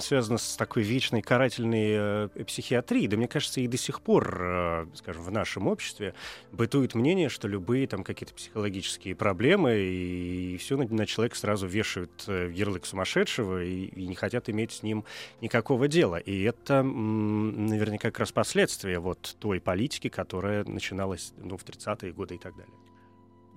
связано 0.02 0.38
с 0.38 0.56
такой 0.56 0.84
вечной 0.84 1.22
карательной 1.22 2.30
э, 2.36 2.44
психиатрией. 2.46 3.08
Да 3.08 3.18
мне 3.18 3.28
кажется, 3.28 3.62
и 3.62 3.68
до 3.68 3.78
сих 3.78 4.02
пор, 4.02 4.38
э, 4.42 4.86
скажем, 4.96 5.24
в 5.24 5.32
нашем 5.32 5.68
обществе 5.68 6.14
бытует 6.52 6.96
мнение, 6.96 7.30
что 7.30 7.48
любые 7.48 7.88
там 7.88 8.04
какие-то 8.04 8.34
психологические 8.34 9.16
проблемы 9.16 9.76
и, 9.76 10.54
и 10.54 10.58
все 10.58 10.78
на, 10.78 10.86
на 10.86 11.06
человека 11.06 11.36
сразу 11.36 11.68
вешают 11.68 12.12
э, 12.28 12.52
ярлык 12.54 12.86
сумасшедшего 12.86 13.64
и, 13.64 13.86
и 13.86 14.08
не 14.08 14.16
хотят 14.16 14.50
иметь 14.50 14.72
с 14.72 14.84
ним 14.84 15.04
никакого 15.42 15.88
дела. 15.88 16.18
И 16.18 16.44
это 16.44 16.76
м, 16.76 17.66
наверняка 17.68 18.10
как 18.10 18.20
раз 18.20 18.32
последствия 18.32 19.00
вот 19.00 19.36
той 19.40 19.60
политики, 19.60 20.10
которая 20.10 20.64
начиналась 20.64 21.34
ну, 21.38 21.58
в 21.58 21.66
30-е 21.66 22.13
годы 22.14 22.36
и 22.36 22.38
так 22.38 22.56
далее. 22.56 22.74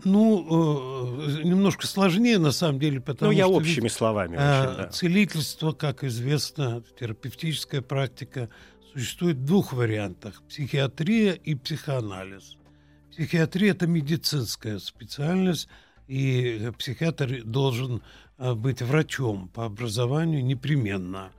Ну, 0.04 1.26
э, 1.26 1.42
немножко 1.42 1.86
сложнее, 1.86 2.38
на 2.38 2.52
самом 2.52 2.78
деле, 2.78 3.00
потому 3.00 3.32
ну, 3.32 3.38
я 3.38 3.44
что... 3.44 3.54
общими 3.54 3.84
ведь, 3.84 3.92
словами. 3.92 4.36
э, 4.36 4.64
очень, 4.66 4.76
да. 4.76 4.88
Целительство, 4.88 5.72
как 5.72 6.04
известно, 6.04 6.82
терапевтическая 6.98 7.80
практика, 7.80 8.50
существует 8.92 9.36
в 9.36 9.44
двух 9.44 9.72
вариантах. 9.72 10.42
Психиатрия 10.48 11.32
и 11.32 11.54
психоанализ. 11.54 12.58
Психиатрия– 13.10 13.70
это 13.72 13.86
медицинская 13.86 14.78
специальность, 14.78 15.68
и 16.06 16.70
психиатр 16.78 17.42
должен 17.44 18.02
э, 18.36 18.52
быть 18.54 18.82
врачом 18.82 19.48
по 19.48 19.64
образованию 19.64 20.44
непременно. 20.44 21.32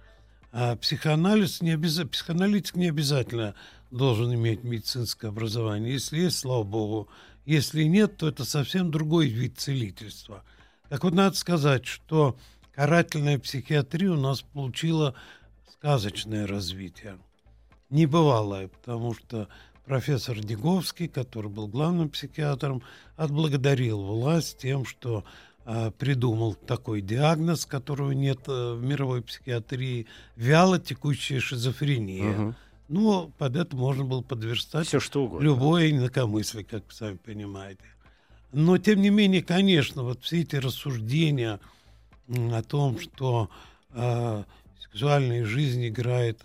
А 0.60 0.76
психоанализ 0.76 1.62
не 1.62 1.70
обязательно, 1.70 2.10
психоаналитик 2.10 2.76
не 2.78 2.90
обязательно 2.90 3.54
должен 3.92 4.34
иметь 4.34 4.64
медицинское 4.64 5.28
образование. 5.28 5.94
Если 5.94 6.18
есть, 6.18 6.40
слава 6.40 6.64
богу. 6.64 7.10
Если 7.46 7.84
нет, 7.84 8.18
то 8.18 8.28
это 8.28 8.44
совсем 8.44 8.90
другой 8.90 9.28
вид 9.28 9.60
целительства. 9.60 10.44
Так 10.90 11.04
вот, 11.04 11.14
надо 11.14 11.36
сказать, 11.36 11.86
что 11.86 12.40
карательная 12.74 13.38
психиатрия 13.38 14.10
у 14.10 14.20
нас 14.20 14.42
получила 14.42 15.14
сказочное 15.74 16.48
развитие. 16.48 17.20
Небывалое, 17.92 18.70
потому 18.70 19.14
что 19.14 19.50
профессор 19.86 20.40
Деговский, 20.40 21.08
который 21.08 21.52
был 21.52 21.68
главным 21.68 22.10
психиатром, 22.10 22.82
отблагодарил 23.16 24.02
власть 24.02 24.58
тем, 24.58 24.86
что 24.86 25.24
придумал 25.98 26.54
такой 26.54 27.02
диагноз, 27.02 27.66
которого 27.66 28.12
нет 28.12 28.40
э, 28.48 28.74
в 28.74 28.82
мировой 28.82 29.22
психиатрии, 29.22 30.08
вяло 30.38 30.80
текущая 30.80 31.42
шизофрения. 31.42 32.24
Мгм. 32.24 32.56
Ну, 32.88 33.34
под 33.38 33.58
это 33.58 33.76
можно 33.76 34.06
было 34.06 34.22
подверстать 34.22 34.88
Все 34.88 35.02
что 35.02 35.26
угодно. 35.26 35.44
любое 35.44 35.92
инакомыслие, 35.92 36.64
как 36.64 36.86
вы 36.88 36.94
сами 36.94 37.18
понимаете. 37.18 37.84
Но, 38.54 38.78
тем 38.78 39.02
не 39.02 39.10
менее, 39.10 39.44
конечно, 39.44 40.04
вот 40.04 40.24
все 40.24 40.44
эти 40.44 40.56
рассуждения 40.56 41.60
о 42.30 42.64
том, 42.64 42.98
что 42.98 43.50
э, 43.92 44.44
сексуальная 44.80 45.44
жизнь 45.44 45.86
играет 45.86 46.40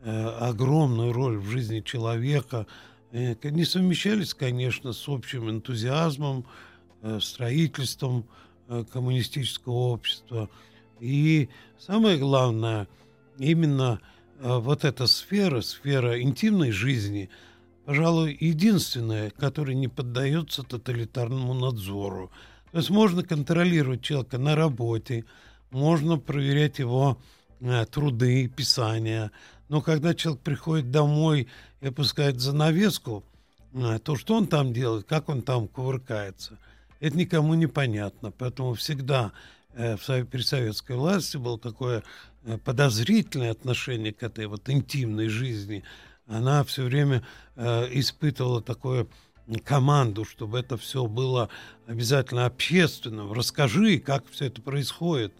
э, 0.00 0.26
огромную 0.38 1.14
роль 1.14 1.38
в 1.38 1.48
жизни 1.48 1.80
человека, 1.80 2.66
э, 3.10 3.36
не 3.42 3.64
совмещались, 3.64 4.34
конечно, 4.34 4.92
с 4.92 5.08
общим 5.08 5.48
энтузиазмом, 5.48 6.44
э, 7.00 7.20
строительством 7.22 8.26
э, 8.28 8.45
коммунистического 8.92 9.72
общества. 9.72 10.48
И 11.00 11.48
самое 11.78 12.18
главное, 12.18 12.88
именно 13.38 14.00
э, 14.38 14.58
вот 14.58 14.84
эта 14.84 15.06
сфера, 15.06 15.60
сфера 15.60 16.20
интимной 16.20 16.70
жизни, 16.70 17.28
пожалуй, 17.84 18.36
единственная, 18.38 19.30
которая 19.30 19.74
не 19.74 19.88
поддается 19.88 20.62
тоталитарному 20.62 21.54
надзору. 21.54 22.30
То 22.72 22.78
есть 22.78 22.90
можно 22.90 23.22
контролировать 23.22 24.02
человека 24.02 24.38
на 24.38 24.56
работе, 24.56 25.24
можно 25.70 26.18
проверять 26.18 26.78
его 26.78 27.18
э, 27.60 27.84
труды, 27.86 28.48
писания, 28.48 29.30
но 29.68 29.80
когда 29.80 30.14
человек 30.14 30.42
приходит 30.42 30.90
домой 30.90 31.48
и 31.80 31.88
опускает 31.88 32.40
занавеску, 32.40 33.24
э, 33.72 33.98
то 33.98 34.16
что 34.16 34.34
он 34.34 34.46
там 34.46 34.72
делает, 34.72 35.06
как 35.06 35.28
он 35.28 35.42
там 35.42 35.68
кувыркается, 35.68 36.58
это 37.00 37.16
никому 37.16 37.54
не 37.54 37.66
понятно. 37.66 38.30
Поэтому 38.30 38.74
всегда 38.74 39.32
э, 39.74 39.96
в 39.96 40.24
при 40.24 40.42
советской 40.42 40.96
власти 40.96 41.36
было 41.36 41.58
такое 41.58 42.02
э, 42.44 42.58
подозрительное 42.58 43.50
отношение 43.50 44.12
к 44.12 44.22
этой 44.22 44.46
вот 44.46 44.68
интимной 44.68 45.28
жизни. 45.28 45.84
Она 46.26 46.64
все 46.64 46.84
время 46.84 47.22
э, 47.54 47.88
испытывала 47.92 48.60
такое 48.62 49.06
команду, 49.64 50.24
чтобы 50.24 50.58
это 50.58 50.76
все 50.76 51.06
было 51.06 51.48
обязательно 51.86 52.46
общественным. 52.46 53.32
Расскажи, 53.32 53.98
как 53.98 54.24
все 54.30 54.46
это 54.46 54.60
происходит. 54.60 55.32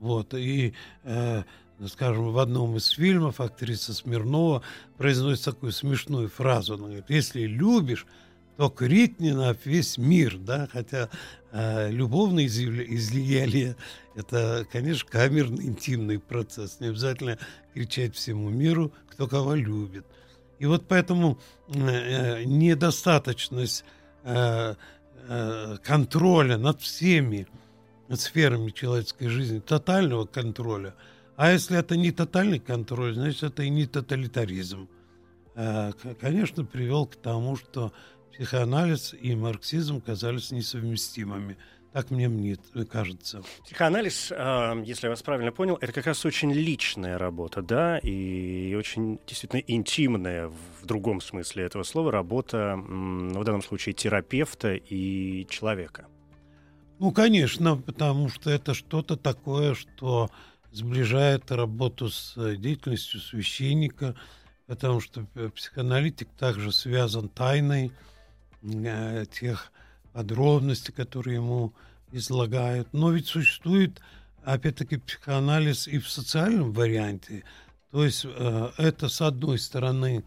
Вот. 0.00 0.34
И, 0.34 0.74
э, 1.04 1.44
скажем, 1.86 2.32
в 2.32 2.38
одном 2.38 2.76
из 2.76 2.88
фильмов 2.88 3.40
актриса 3.40 3.94
Смирнова 3.94 4.62
произносит 4.96 5.44
такую 5.44 5.72
смешную 5.72 6.28
фразу. 6.28 6.74
Она 6.74 6.84
говорит, 6.84 7.08
если 7.08 7.42
любишь, 7.42 8.06
то 8.56 8.68
крикни 8.68 9.30
на 9.30 9.56
весь 9.64 9.98
мир, 9.98 10.36
да, 10.38 10.68
хотя 10.72 11.08
э, 11.52 11.90
любовное 11.90 12.46
излияние– 12.46 13.76
это, 14.14 14.66
конечно, 14.70 15.08
камерный, 15.10 15.64
интимный 15.66 16.18
процесс, 16.18 16.80
не 16.80 16.88
обязательно 16.88 17.38
кричать 17.74 18.14
всему 18.14 18.50
миру, 18.50 18.92
кто 19.10 19.26
кого 19.26 19.54
любит. 19.54 20.04
И 20.58 20.66
вот 20.66 20.86
поэтому 20.86 21.38
э, 21.68 21.80
э, 21.80 22.44
недостаточность 22.44 23.84
э, 24.22 24.74
э, 25.28 25.76
контроля 25.82 26.58
над 26.58 26.80
всеми 26.80 27.48
сферами 28.14 28.70
человеческой 28.70 29.28
жизни, 29.28 29.58
тотального 29.60 30.26
контроля. 30.26 30.94
А 31.36 31.50
если 31.50 31.78
это 31.78 31.96
не 31.96 32.12
тотальный 32.12 32.58
контроль, 32.58 33.14
значит, 33.14 33.42
это 33.42 33.62
и 33.62 33.70
не 33.70 33.86
тоталитаризм. 33.86 34.88
Э, 35.54 35.92
Конечно, 36.20 36.64
привел 36.64 37.06
к 37.06 37.16
тому, 37.16 37.56
что 37.56 37.92
психоанализ 38.32 39.14
и 39.14 39.34
марксизм 39.34 40.00
казались 40.00 40.50
несовместимыми. 40.50 41.56
Так 41.92 42.10
мне 42.10 42.28
мне 42.28 42.56
кажется. 42.90 43.42
Психоанализ, 43.64 44.32
э, 44.32 44.82
если 44.86 45.06
я 45.06 45.10
вас 45.10 45.22
правильно 45.22 45.52
понял, 45.52 45.76
это 45.80 45.92
как 45.92 46.06
раз 46.06 46.24
очень 46.24 46.50
личная 46.50 47.18
работа, 47.18 47.60
да, 47.60 47.98
и 47.98 48.74
очень 48.74 49.20
действительно 49.26 49.60
интимная 49.66 50.48
в 50.48 50.86
другом 50.86 51.20
смысле 51.20 51.64
этого 51.64 51.82
слова 51.82 52.10
работа, 52.10 52.76
в 52.76 53.44
данном 53.44 53.62
случае 53.62 53.92
терапевта 53.92 54.74
и 54.74 55.46
человека. 55.50 56.06
Ну, 56.98 57.12
конечно, 57.12 57.76
потому 57.76 58.30
что 58.30 58.48
это 58.48 58.72
что-то 58.72 59.16
такое, 59.16 59.74
что 59.74 60.30
сближает 60.70 61.50
работу 61.52 62.08
с 62.08 62.34
э, 62.36 62.56
деятельностью 62.56 63.20
священника, 63.20 64.14
потому 64.66 65.00
что 65.00 65.26
э, 65.34 65.50
психоаналитик 65.54 66.28
также 66.38 66.72
связан 66.72 67.28
тайной 67.28 67.92
тех 69.32 69.72
подробностей, 70.12 70.92
которые 70.92 71.36
ему 71.36 71.72
излагают. 72.12 72.88
Но 72.92 73.10
ведь 73.10 73.26
существует, 73.26 74.00
опять-таки, 74.44 74.98
психоанализ 74.98 75.88
и 75.88 75.98
в 75.98 76.08
социальном 76.08 76.72
варианте. 76.72 77.44
То 77.90 78.04
есть 78.04 78.24
э, 78.24 78.70
это, 78.78 79.08
с 79.08 79.20
одной 79.20 79.58
стороны, 79.58 80.24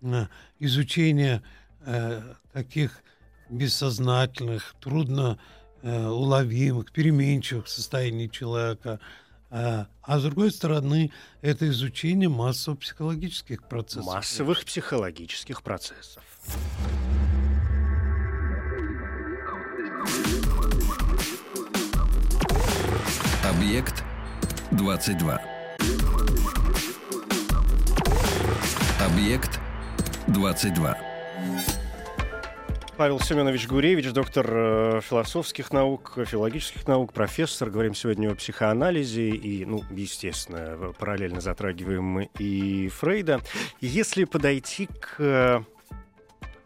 э, 0.00 0.26
изучение 0.58 1.42
э, 1.80 2.22
таких 2.52 3.02
бессознательных, 3.48 4.76
трудно 4.80 5.38
уловимых, 5.82 6.92
переменчивых 6.92 7.66
состояний 7.66 8.28
человека. 8.28 9.00
А, 9.50 9.86
с 10.06 10.22
другой 10.22 10.52
стороны, 10.52 11.10
это 11.40 11.66
изучение 11.68 12.28
массово-психологических 12.28 13.66
процессов. 13.66 14.04
Массовых 14.04 14.62
психологических 14.66 15.62
процессов. 15.62 16.22
Объект 23.44 24.02
22. 24.70 25.40
Объект 29.00 29.60
22. 30.28 30.96
Павел 32.96 33.20
Семенович 33.20 33.66
Гуревич, 33.66 34.12
доктор 34.12 34.46
э, 34.50 35.00
философских 35.02 35.72
наук, 35.72 36.12
филологических 36.26 36.86
наук, 36.86 37.12
профессор. 37.12 37.70
Говорим 37.70 37.94
сегодня 37.94 38.30
о 38.30 38.34
психоанализе 38.34 39.30
и, 39.30 39.64
ну, 39.64 39.82
естественно, 39.90 40.92
параллельно 40.98 41.40
затрагиваем 41.40 42.20
и 42.38 42.88
Фрейда. 42.88 43.40
Если 43.80 44.24
подойти 44.24 44.86
к 44.86 45.16
э, 45.18 45.60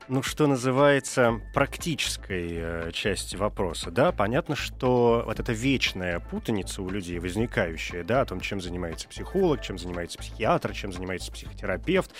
ну, 0.08 0.22
что 0.22 0.46
называется, 0.46 1.40
практической 1.54 2.48
э, 2.50 2.90
части 2.92 3.36
вопроса, 3.36 3.90
да, 3.90 4.12
понятно, 4.12 4.54
что 4.54 5.22
вот 5.24 5.40
эта 5.40 5.52
вечная 5.52 6.20
путаница 6.20 6.82
у 6.82 6.90
людей 6.90 7.18
возникающая, 7.18 8.04
да, 8.04 8.20
о 8.20 8.26
том, 8.26 8.40
чем 8.40 8.60
занимается 8.60 9.08
психолог, 9.08 9.62
чем 9.62 9.78
занимается 9.78 10.18
психиатр, 10.18 10.72
чем 10.72 10.92
занимается 10.92 11.32
психотерапевт, 11.32 12.10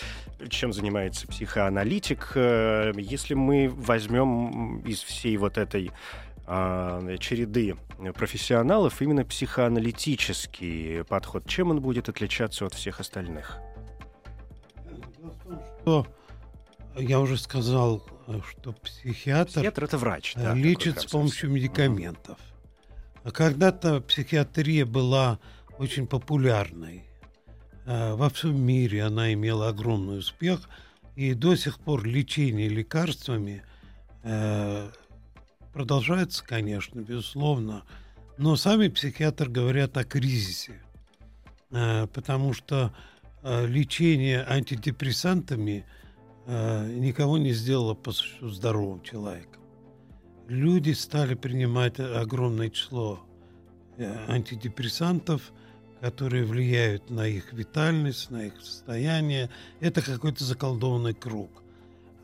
чем 0.49 0.73
занимается 0.73 1.27
психоаналитик. 1.27 2.33
Э, 2.35 2.93
если 2.97 3.35
мы 3.35 3.69
возьмем 3.69 4.79
из 4.81 5.03
всей 5.03 5.37
вот 5.37 5.59
этой 5.59 5.91
э, 6.47 7.17
череды 7.21 7.77
профессионалов 8.15 9.03
именно 9.03 9.25
психоаналитический 9.25 11.05
подход, 11.05 11.47
чем 11.47 11.71
он 11.71 11.81
будет 11.81 12.09
отличаться 12.09 12.67
от 12.67 12.75
всех 12.75 13.01
остальных? 13.01 13.59
Что 15.83 16.07
я 16.97 17.21
уже 17.21 17.37
сказал, 17.37 18.03
что 18.49 18.73
психиатр, 18.73 19.53
психиатр 19.53 19.85
это 19.85 19.99
врач, 19.99 20.35
да, 20.35 20.55
лечит 20.55 21.01
с 21.01 21.07
помощью 21.07 21.51
медикаментов. 21.51 22.39
А 23.23 23.31
когда-то 23.31 24.01
психиатрия 24.01 24.87
была 24.87 25.39
очень 25.79 26.07
популярной. 26.07 27.05
А, 27.87 28.15
во 28.17 28.31
всем 28.31 28.61
мире 28.61 29.03
она 29.03 29.33
имела 29.33 29.69
огромный 29.69 30.19
успех, 30.19 30.69
и 31.17 31.35
до 31.35 31.57
сих 31.57 31.79
пор 31.79 32.05
лечение 32.05 32.69
лекарствами 32.69 33.63
э, 34.25 34.91
продолжается, 35.73 36.45
конечно, 36.45 37.01
безусловно, 37.01 37.85
но 38.37 38.57
сами 38.57 38.89
психиатры 38.89 39.49
говорят 39.49 39.97
о 39.97 40.03
кризисе, 40.05 40.83
э, 41.71 42.09
потому 42.09 42.53
что 42.53 42.93
э, 43.43 43.67
лечение 43.67 44.45
антидепрессантами– 44.45 45.87
Э, 46.47 46.87
никого 46.87 47.39
не 47.39 47.53
сделала 47.53 47.95
по 47.95 48.13
существу 48.13 48.49
здоровым 48.49 49.03
человеком. 49.03 49.63
Люди 50.47 50.93
стали 50.93 51.35
принимать 51.35 51.99
огромное 51.99 52.69
число 52.69 53.21
э, 53.97 54.15
антидепрессантов, 54.29 55.53
которые 56.01 56.45
влияют 56.45 57.09
на 57.09 57.27
их 57.27 57.55
витальность, 57.55 58.31
на 58.31 58.47
их 58.47 58.61
состояние. 58.61 59.49
Это 59.81 60.03
какой-то 60.03 60.45
заколдованный 60.45 61.15
круг. 61.15 61.51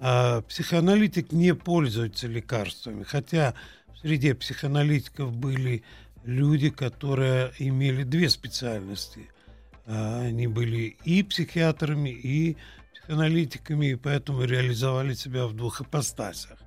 А 0.01 0.43
психоаналитик 0.43 1.33
не 1.33 1.55
пользуется 1.55 2.27
лекарствами, 2.27 3.05
хотя 3.05 3.55
в 3.95 3.99
среде 4.01 4.35
психоаналитиков 4.35 5.35
были 5.35 5.83
люди, 6.25 6.69
которые 6.69 7.53
имели 7.59 8.03
две 8.03 8.29
специальности. 8.29 9.31
А, 9.87 10.21
они 10.21 10.47
были 10.47 10.97
и 11.05 11.23
психиатрами, 11.23 12.11
и 12.11 12.59
аналитиками, 13.11 13.87
и 13.87 13.94
поэтому 13.96 14.44
реализовали 14.44 15.14
себя 15.14 15.46
в 15.46 15.55
двух 15.55 15.81
ипостасях. 15.81 16.59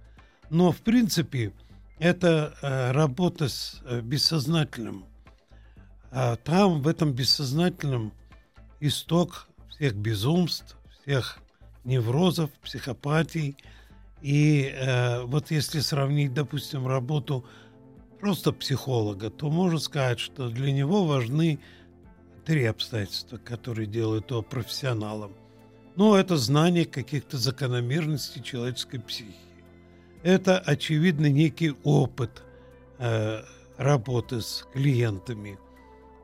Но, 0.49 0.71
в 0.71 0.77
принципе, 0.77 1.53
это 1.99 2.55
э, 2.61 2.91
работа 2.91 3.49
с 3.49 3.81
э, 3.85 4.01
бессознательным. 4.01 5.05
А 6.11 6.35
там, 6.35 6.81
в 6.81 6.87
этом 6.87 7.13
бессознательном, 7.13 8.13
исток 8.79 9.47
всех 9.69 9.95
безумств, 9.95 10.77
всех 11.01 11.39
неврозов, 11.85 12.51
психопатий. 12.61 13.57
И 14.21 14.73
э, 14.73 15.23
вот 15.23 15.51
если 15.51 15.79
сравнить, 15.79 16.33
допустим, 16.33 16.87
работу 16.87 17.45
просто 18.19 18.51
психолога, 18.51 19.29
то 19.29 19.49
можно 19.49 19.79
сказать, 19.79 20.19
что 20.19 20.49
для 20.49 20.71
него 20.71 21.05
важны 21.05 21.59
три 22.45 22.65
обстоятельства, 22.65 23.37
которые 23.37 23.87
делают 23.87 24.31
его 24.31 24.41
профессионалом. 24.41 25.33
Но 25.95 26.17
это 26.17 26.37
знание 26.37 26.85
каких-то 26.85 27.37
закономерностей 27.37 28.41
человеческой 28.41 28.99
психики. 28.99 29.37
Это, 30.23 30.57
очевидно, 30.57 31.27
некий 31.27 31.75
опыт 31.83 32.43
э, 32.97 33.41
работы 33.77 34.41
с 34.41 34.65
клиентами. 34.73 35.59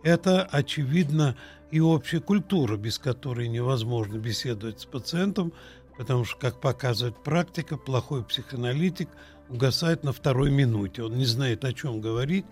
Это, 0.01 0.43
очевидно, 0.43 1.35
и 1.69 1.79
общая 1.81 2.19
культура, 2.19 2.77
без 2.77 2.97
которой 2.97 3.47
невозможно 3.47 4.17
беседовать 4.17 4.79
с 4.79 4.85
пациентом, 4.85 5.53
потому 5.97 6.25
что, 6.25 6.39
как 6.39 6.61
показывает 6.61 7.21
практика, 7.21 7.77
плохой 7.77 8.23
психоаналитик 8.23 9.09
угасает 9.49 10.03
на 10.03 10.13
второй 10.13 10.49
минуте. 10.49 11.03
Он 11.03 11.15
не 11.17 11.25
знает, 11.25 11.65
о 11.65 11.73
чем 11.73 12.01
говорить, 12.01 12.45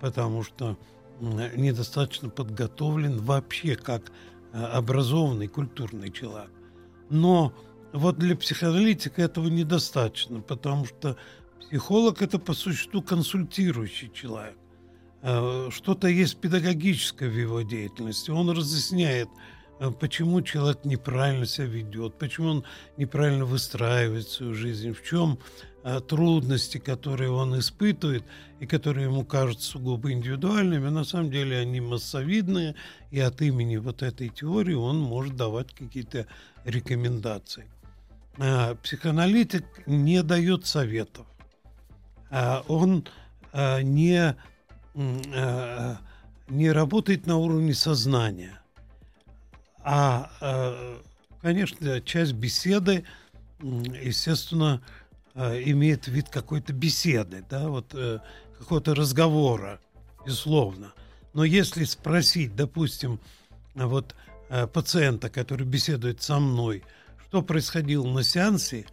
потому 0.00 0.44
что 0.44 0.78
недостаточно 1.20 2.30
подготовлен 2.30 3.18
вообще 3.18 3.76
как 3.76 4.12
Э, 4.12 4.43
образованный, 4.54 5.48
культурный 5.48 6.10
человек. 6.10 6.50
Но 7.10 7.52
вот 7.92 8.18
для 8.18 8.36
психоаналитика 8.36 9.22
этого 9.22 9.48
недостаточно, 9.48 10.40
потому 10.40 10.86
что 10.86 11.16
психолог– 11.60 12.22
это 12.22 12.38
по 12.38 12.54
существу 12.54 13.02
консультирующий 13.02 14.10
человек. 14.12 14.56
Э, 15.22 15.68
что-то 15.70 16.08
есть 16.08 16.36
педагогическое 16.40 17.28
в 17.28 17.34
его 17.34 17.62
деятельности. 17.62 18.30
Он 18.30 18.50
разъясняет, 18.50 19.28
э, 19.80 19.90
почему 19.90 20.42
человек 20.42 20.84
неправильно 20.84 21.46
себя 21.46 21.66
ведет, 21.66 22.18
почему 22.18 22.48
он 22.48 22.64
неправильно 22.96 23.44
выстраивает 23.44 24.28
свою 24.28 24.54
жизнь, 24.54 24.92
в 24.92 25.02
чем 25.02 25.38
Э, 25.38 25.73
трудности, 26.08 26.78
которые 26.78 27.30
он 27.30 27.58
испытывает 27.58 28.24
и 28.58 28.66
которые 28.66 29.04
ему 29.04 29.24
кажутся 29.24 29.72
сугубо 29.72 30.12
индивидуальными, 30.12 30.88
на 30.88 31.04
самом 31.04 31.30
деле 31.30 31.58
они 31.58 31.80
массовидные, 31.80 32.74
и 33.10 33.20
от 33.20 33.42
имени 33.42 33.76
вот 33.76 34.02
этой 34.02 34.30
теории 34.30 34.74
он 34.74 34.98
может 34.98 35.36
давать 35.36 35.74
какие-то 35.74 36.26
рекомендации. 36.64 37.66
Э, 38.38 38.74
психоаналитик 38.76 39.64
не 39.86 40.22
дает 40.22 40.66
советов. 40.66 41.26
Э, 42.30 42.62
он 42.66 43.06
не, 43.52 44.34
не 46.48 46.70
работает 46.72 47.26
на 47.26 47.36
уровне 47.36 47.72
сознания. 47.72 48.60
А, 49.84 50.28
конечно, 51.40 52.00
часть 52.00 52.32
беседы, 52.32 53.04
естественно, 53.60 54.82
э, 55.34 55.62
имеет 55.66 56.06
вид 56.08 56.28
какой-то 56.28 56.72
беседы, 56.72 57.44
да, 57.48 57.68
вот 57.68 57.94
э, 57.94 58.20
какого-то 58.58 58.94
разговора, 58.94 59.80
безусловно. 60.24 60.92
Но 61.32 61.44
если 61.44 61.84
спросить, 61.84 62.54
допустим, 62.54 63.20
вот 63.74 64.14
э, 64.48 64.66
пациента, 64.66 65.28
который 65.28 65.66
беседует 65.66 66.22
со 66.22 66.38
мной, 66.38 66.82
что 67.28 67.42
происходило 67.42 68.06
на 68.06 68.22
сеансе, 68.22 68.86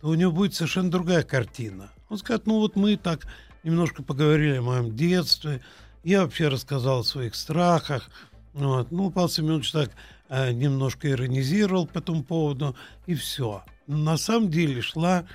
то 0.00 0.08
у 0.08 0.14
него 0.14 0.32
будет 0.32 0.54
совершенно 0.54 0.90
другая 0.90 1.22
картина. 1.22 1.90
Он 2.08 2.18
скажет, 2.18 2.46
ну 2.46 2.58
вот 2.58 2.76
мы 2.76 2.96
так 2.96 3.26
немножко 3.62 4.02
поговорили 4.02 4.56
о 4.56 4.62
моем 4.62 4.96
детстве, 4.96 5.60
я 6.02 6.22
вообще 6.22 6.48
рассказал 6.48 7.00
о 7.00 7.04
своих 7.04 7.34
страхах, 7.34 8.10
вот. 8.52 8.90
ну, 8.90 9.10
Павел 9.10 9.28
Семенович 9.28 9.72
так 9.72 9.90
э, 10.28 10.52
немножко 10.52 11.10
иронизировал 11.10 11.86
по 11.86 11.98
этому 11.98 12.24
поводу, 12.24 12.76
и 13.06 13.14
все. 13.14 13.62
На 13.86 14.16
самом 14.16 14.50
деле 14.50 14.80
шла 14.82 15.26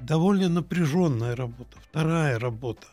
довольно 0.00 0.48
напряженная 0.48 1.36
работа, 1.36 1.76
вторая 1.90 2.38
работа, 2.38 2.86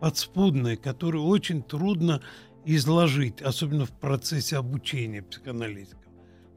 подспудная, 0.00 0.76
которую 0.76 1.24
очень 1.24 1.62
трудно 1.62 2.20
изложить, 2.64 3.40
особенно 3.42 3.86
в 3.86 3.92
процессе 3.92 4.56
обучения 4.56 5.22
психоаналитиков, 5.22 6.02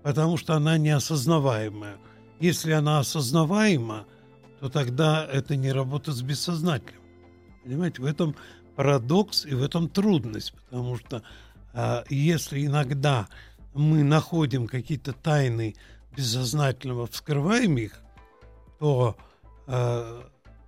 потому 0.04 0.38
что 0.38 0.56
она 0.56 0.78
неосознаваемая. 0.78 1.98
Если 2.40 2.72
она 2.72 3.00
осознаваема, 3.00 4.08
то 4.60 4.70
тогда 4.70 5.26
это 5.26 5.56
не 5.56 5.72
работа 5.72 6.12
с 6.12 6.22
бессознательным. 6.22 7.04
Понимаете, 7.64 8.02
в 8.02 8.06
этом 8.06 8.36
парадокс 8.76 9.46
и 9.46 9.54
в 9.54 9.62
этом 9.64 9.90
трудность, 9.90 10.54
потому 10.54 10.98
что 10.98 11.24
э, 11.74 12.04
если 12.10 12.66
иногда 12.66 13.28
мы 13.74 14.04
находим 14.04 14.68
какие-то 14.68 15.14
тайны 15.14 15.76
бессознательного, 16.16 17.08
вскрываем 17.08 17.78
их, 17.78 18.02
то 18.80 19.16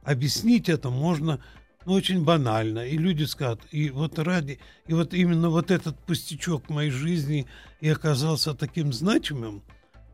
объяснить 0.04 0.70
это 0.70 0.90
можно 0.90 1.40
ну, 1.86 1.94
очень 1.94 2.24
банально. 2.24 2.86
И 2.86 2.98
люди 2.98 3.24
скажут, 3.24 3.62
и 3.72 3.90
вот 3.90 4.20
ради, 4.20 4.60
и 4.88 4.94
вот 4.94 5.14
именно 5.14 5.50
вот 5.50 5.72
этот 5.72 5.98
пустячок 6.00 6.70
моей 6.70 6.92
жизни 6.92 7.48
и 7.82 7.90
оказался 7.90 8.54
таким 8.54 8.94
значимым, 8.94 9.64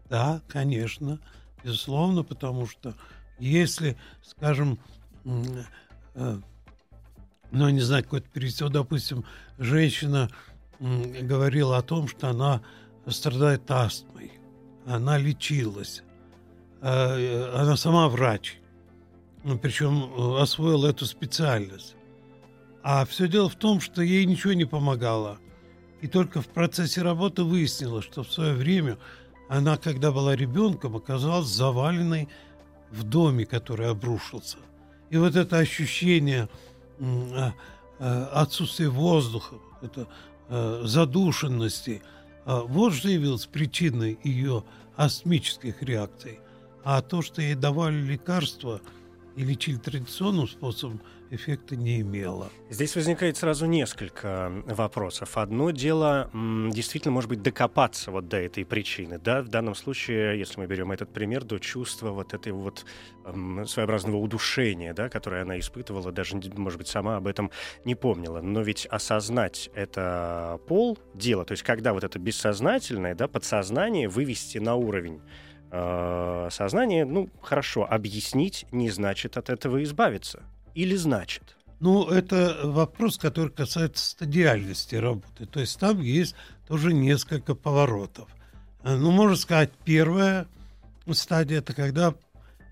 да, 0.09 0.41
конечно, 0.47 1.19
безусловно, 1.63 2.23
потому 2.23 2.65
что 2.65 2.95
если, 3.37 3.97
скажем, 4.23 4.79
э, 6.15 6.37
ну, 7.51 7.69
не 7.69 7.81
знаю, 7.81 8.03
какой-то 8.03 8.27
перевести, 8.29 8.67
допустим, 8.69 9.25
женщина 9.57 10.29
э, 10.79 11.21
говорила 11.21 11.77
о 11.77 11.83
том, 11.83 12.07
что 12.07 12.29
она 12.29 12.61
страдает 13.07 13.69
астмой, 13.69 14.31
она 14.87 15.17
лечилась, 15.17 16.03
э, 16.81 17.51
она 17.53 17.77
сама 17.77 18.09
врач, 18.09 18.57
ну, 19.43 19.57
причем 19.57 20.03
э, 20.03 20.41
освоил 20.41 20.85
эту 20.85 21.05
специальность. 21.05 21.95
А 22.83 23.05
все 23.05 23.27
дело 23.27 23.49
в 23.49 23.55
том, 23.55 23.81
что 23.81 24.01
ей 24.01 24.25
ничего 24.25 24.53
не 24.53 24.65
помогало. 24.65 25.39
И 26.01 26.07
только 26.07 26.41
в 26.41 26.47
процессе 26.47 27.01
работы 27.01 27.43
выяснилось, 27.43 28.05
что 28.05 28.23
в 28.23 28.31
свое 28.31 28.53
время 28.53 28.97
она, 29.49 29.77
когда 29.77 30.11
была 30.11 30.35
ребенком, 30.35 30.95
оказалась 30.95 31.47
заваленной 31.47 32.29
в 32.91 33.03
доме, 33.03 33.45
который 33.45 33.89
обрушился. 33.89 34.57
И 35.09 35.17
вот 35.17 35.35
это 35.35 35.57
ощущение 35.57 36.47
а, 36.99 37.53
а, 37.99 38.25
отсутствия 38.33 38.89
воздуха, 38.89 39.55
это 39.81 40.07
а, 40.47 40.83
задушенности, 40.85 42.01
вот 42.45 42.93
что 42.93 43.09
явилось 43.09 43.45
причиной 43.45 44.17
ее 44.23 44.63
астмических 44.95 45.83
реакций. 45.83 46.39
А 46.83 47.01
то, 47.01 47.21
что 47.21 47.41
ей 47.41 47.53
давали 47.53 47.97
лекарства 48.01 48.81
и 49.39 49.43
лечили 49.45 49.77
традиционным 49.77 50.49
способом, 50.49 51.01
эффекта 51.31 51.77
не 51.77 52.01
имело. 52.01 52.49
Здесь 52.69 52.93
возникает 52.97 53.37
сразу 53.37 53.67
несколько 53.67 54.51
вопросов. 54.65 55.37
Одно 55.37 55.71
дело, 55.71 56.29
действительно, 56.33 57.13
может 57.13 57.29
быть, 57.29 57.41
докопаться 57.41 58.11
вот 58.11 58.27
до 58.27 58.35
этой 58.35 58.65
причины. 58.65 59.17
Да? 59.17 59.41
В 59.41 59.47
данном 59.47 59.75
случае, 59.75 60.37
если 60.37 60.59
мы 60.59 60.67
берем 60.67 60.91
этот 60.91 61.13
пример, 61.13 61.45
до 61.45 61.57
чувства 61.57 62.09
вот 62.09 62.33
этой 62.33 62.51
вот 62.51 62.85
своеобразного 63.23 64.17
удушения, 64.17 64.93
да, 64.93 65.07
которое 65.07 65.43
она 65.43 65.57
испытывала, 65.57 66.11
даже, 66.11 66.35
может 66.57 66.77
быть, 66.77 66.89
сама 66.89 67.15
об 67.15 67.25
этом 67.25 67.49
не 67.85 67.95
помнила. 67.95 68.41
Но 68.41 68.61
ведь 68.61 68.87
осознать 68.87 69.69
это 69.73 70.59
пол 70.67 70.99
дело, 71.13 71.45
то 71.45 71.53
есть 71.53 71.63
когда 71.63 71.93
вот 71.93 72.03
это 72.03 72.19
бессознательное, 72.19 73.15
да, 73.15 73.29
подсознание 73.29 74.09
вывести 74.09 74.57
на 74.57 74.75
уровень 74.75 75.21
э, 75.71 76.49
сознания, 76.51 77.05
ну, 77.05 77.29
хорошо, 77.41 77.87
объяснить 77.89 78.65
не 78.71 78.89
значит 78.89 79.37
от 79.37 79.49
этого 79.49 79.83
избавиться 79.83 80.43
или 80.75 80.95
значит? 80.95 81.55
Ну, 81.79 82.09
это 82.09 82.59
вопрос, 82.63 83.17
который 83.17 83.51
касается 83.51 84.05
стадиальности 84.05 84.95
работы. 84.95 85.45
То 85.45 85.59
есть 85.61 85.79
там 85.79 86.01
есть 86.01 86.35
тоже 86.67 86.93
несколько 86.93 87.55
поворотов. 87.55 88.29
Э, 88.83 88.95
ну, 88.95 89.11
можно 89.11 89.35
сказать, 89.35 89.71
первая 89.85 90.47
стадия– 91.11 91.57
это 91.59 91.73
когда, 91.73 92.13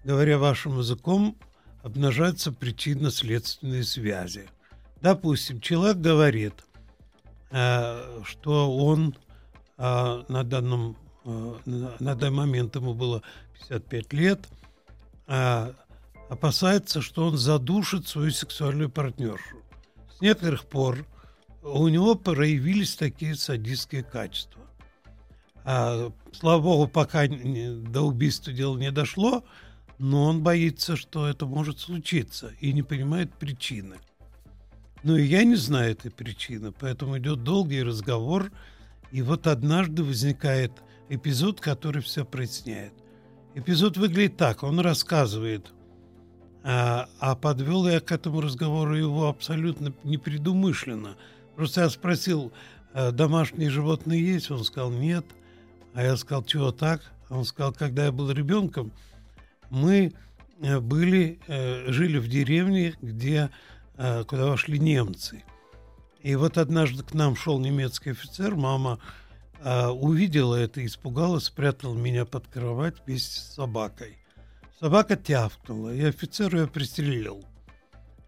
говоря 0.03 0.38
вашим 0.38 0.77
языком, 0.79 1.38
обнажаются 1.83 2.51
причинно-следственные 2.51 3.83
связи. 3.83 4.49
Допустим, 5.01 5.62
человек 5.62 5.97
говорит, 5.97 6.53
э, 7.51 8.21
что 8.25 8.75
он 8.75 9.15
на 9.77 10.43
данном 10.43 10.97
на 11.28 12.16
данный 12.16 12.30
момент 12.30 12.76
ему 12.76 12.94
было 12.94 13.22
55 13.70 14.13
лет, 14.13 14.48
опасается, 16.30 17.02
что 17.02 17.28
он 17.28 17.38
задушит 17.38 18.08
свою 18.08 18.32
сексуальную 18.32 18.90
партнершу. 18.90 19.58
С 20.18 20.22
некоторых 20.22 20.66
пор 20.66 21.06
у 21.62 21.88
него 21.90 22.16
проявились 22.16 22.96
такие 22.96 23.36
садистские 23.36 24.04
качества. 24.04 24.62
А, 25.63 26.12
слава 26.32 26.62
богу, 26.62 26.88
пока 26.88 27.28
до 27.28 28.02
убийства 28.02 28.54
дело 28.54 28.78
не 28.78 28.90
дошло, 28.90 29.44
но 30.00 30.26
он 30.26 30.42
боится, 30.42 30.96
что 30.96 31.28
это 31.28 31.46
может 31.46 31.80
случиться 31.80 32.54
и 32.62 32.72
не 32.72 32.84
понимает 32.84 33.34
причины. 33.34 33.98
Ну 35.04 35.18
и 35.18 35.24
я 35.24 35.44
не 35.44 35.56
знаю 35.56 35.92
этой 35.92 36.10
причины, 36.10 36.72
поэтому 36.72 37.18
идет 37.18 37.44
долгий 37.44 37.84
разговор, 37.84 38.52
и 39.12 39.22
вот 39.22 39.46
однажды 39.46 40.04
возникает 40.04 40.72
эпизод, 41.10 41.60
который 41.62 42.02
все 42.02 42.26
проясняет. 42.26 42.93
Эпизод 43.56 43.98
выглядит 43.98 44.38
так. 44.38 44.63
Он 44.63 44.80
рассказывает 44.80 45.74
а, 46.63 47.08
а 47.20 47.36
подвел 47.36 47.88
я 47.88 48.02
к 48.02 48.12
этому 48.12 48.41
разговору 48.41 48.93
его 48.96 49.30
абсолютно 49.30 49.93
непредумышленно. 50.04 51.15
Просто 51.56 51.82
я 51.82 51.89
спросил, 51.89 52.52
«А 52.93 53.12
домашние 53.12 53.70
животные 53.70 54.26
есть? 54.26 54.52
Он 54.52 54.63
сказал, 54.65 54.91
нет. 54.91 55.26
А 55.93 56.04
я 56.04 56.17
сказал, 56.17 56.43
чего 56.43 56.72
так? 56.72 57.02
Он 57.30 57.46
сказал, 57.46 57.72
когда 57.72 58.06
я 58.06 58.12
был 58.12 58.32
ребенком, 58.32 58.91
мы 59.70 60.12
э, 60.60 60.80
были, 60.80 61.39
э, 61.48 61.91
жили 61.91 62.17
в 62.17 62.28
деревне, 62.28 62.96
где, 63.02 63.50
э, 63.96 64.24
куда 64.26 64.48
вошли 64.48 64.78
немцы. 64.78 65.43
И 66.22 66.36
вот 66.36 66.58
однажды 66.58 67.04
к 67.04 67.13
нам 67.13 67.36
шел 67.36 67.60
немецкий 67.60 68.10
офицер, 68.10 68.56
мама 68.56 69.00
увидела 69.63 70.56
это, 70.56 70.86
испугалась, 70.86 71.46
спрятала 71.46 71.96
меня 71.96 72.26
под 72.26 72.48
кровать 72.48 72.96
вместе 73.06 73.39
с 73.39 73.54
собакой. 73.56 74.17
Собака 74.80 75.15
тявкнула, 75.15 75.93
и 75.93 76.04
офицер 76.04 76.56
ее 76.56 76.67
пристрелил. 76.67 77.43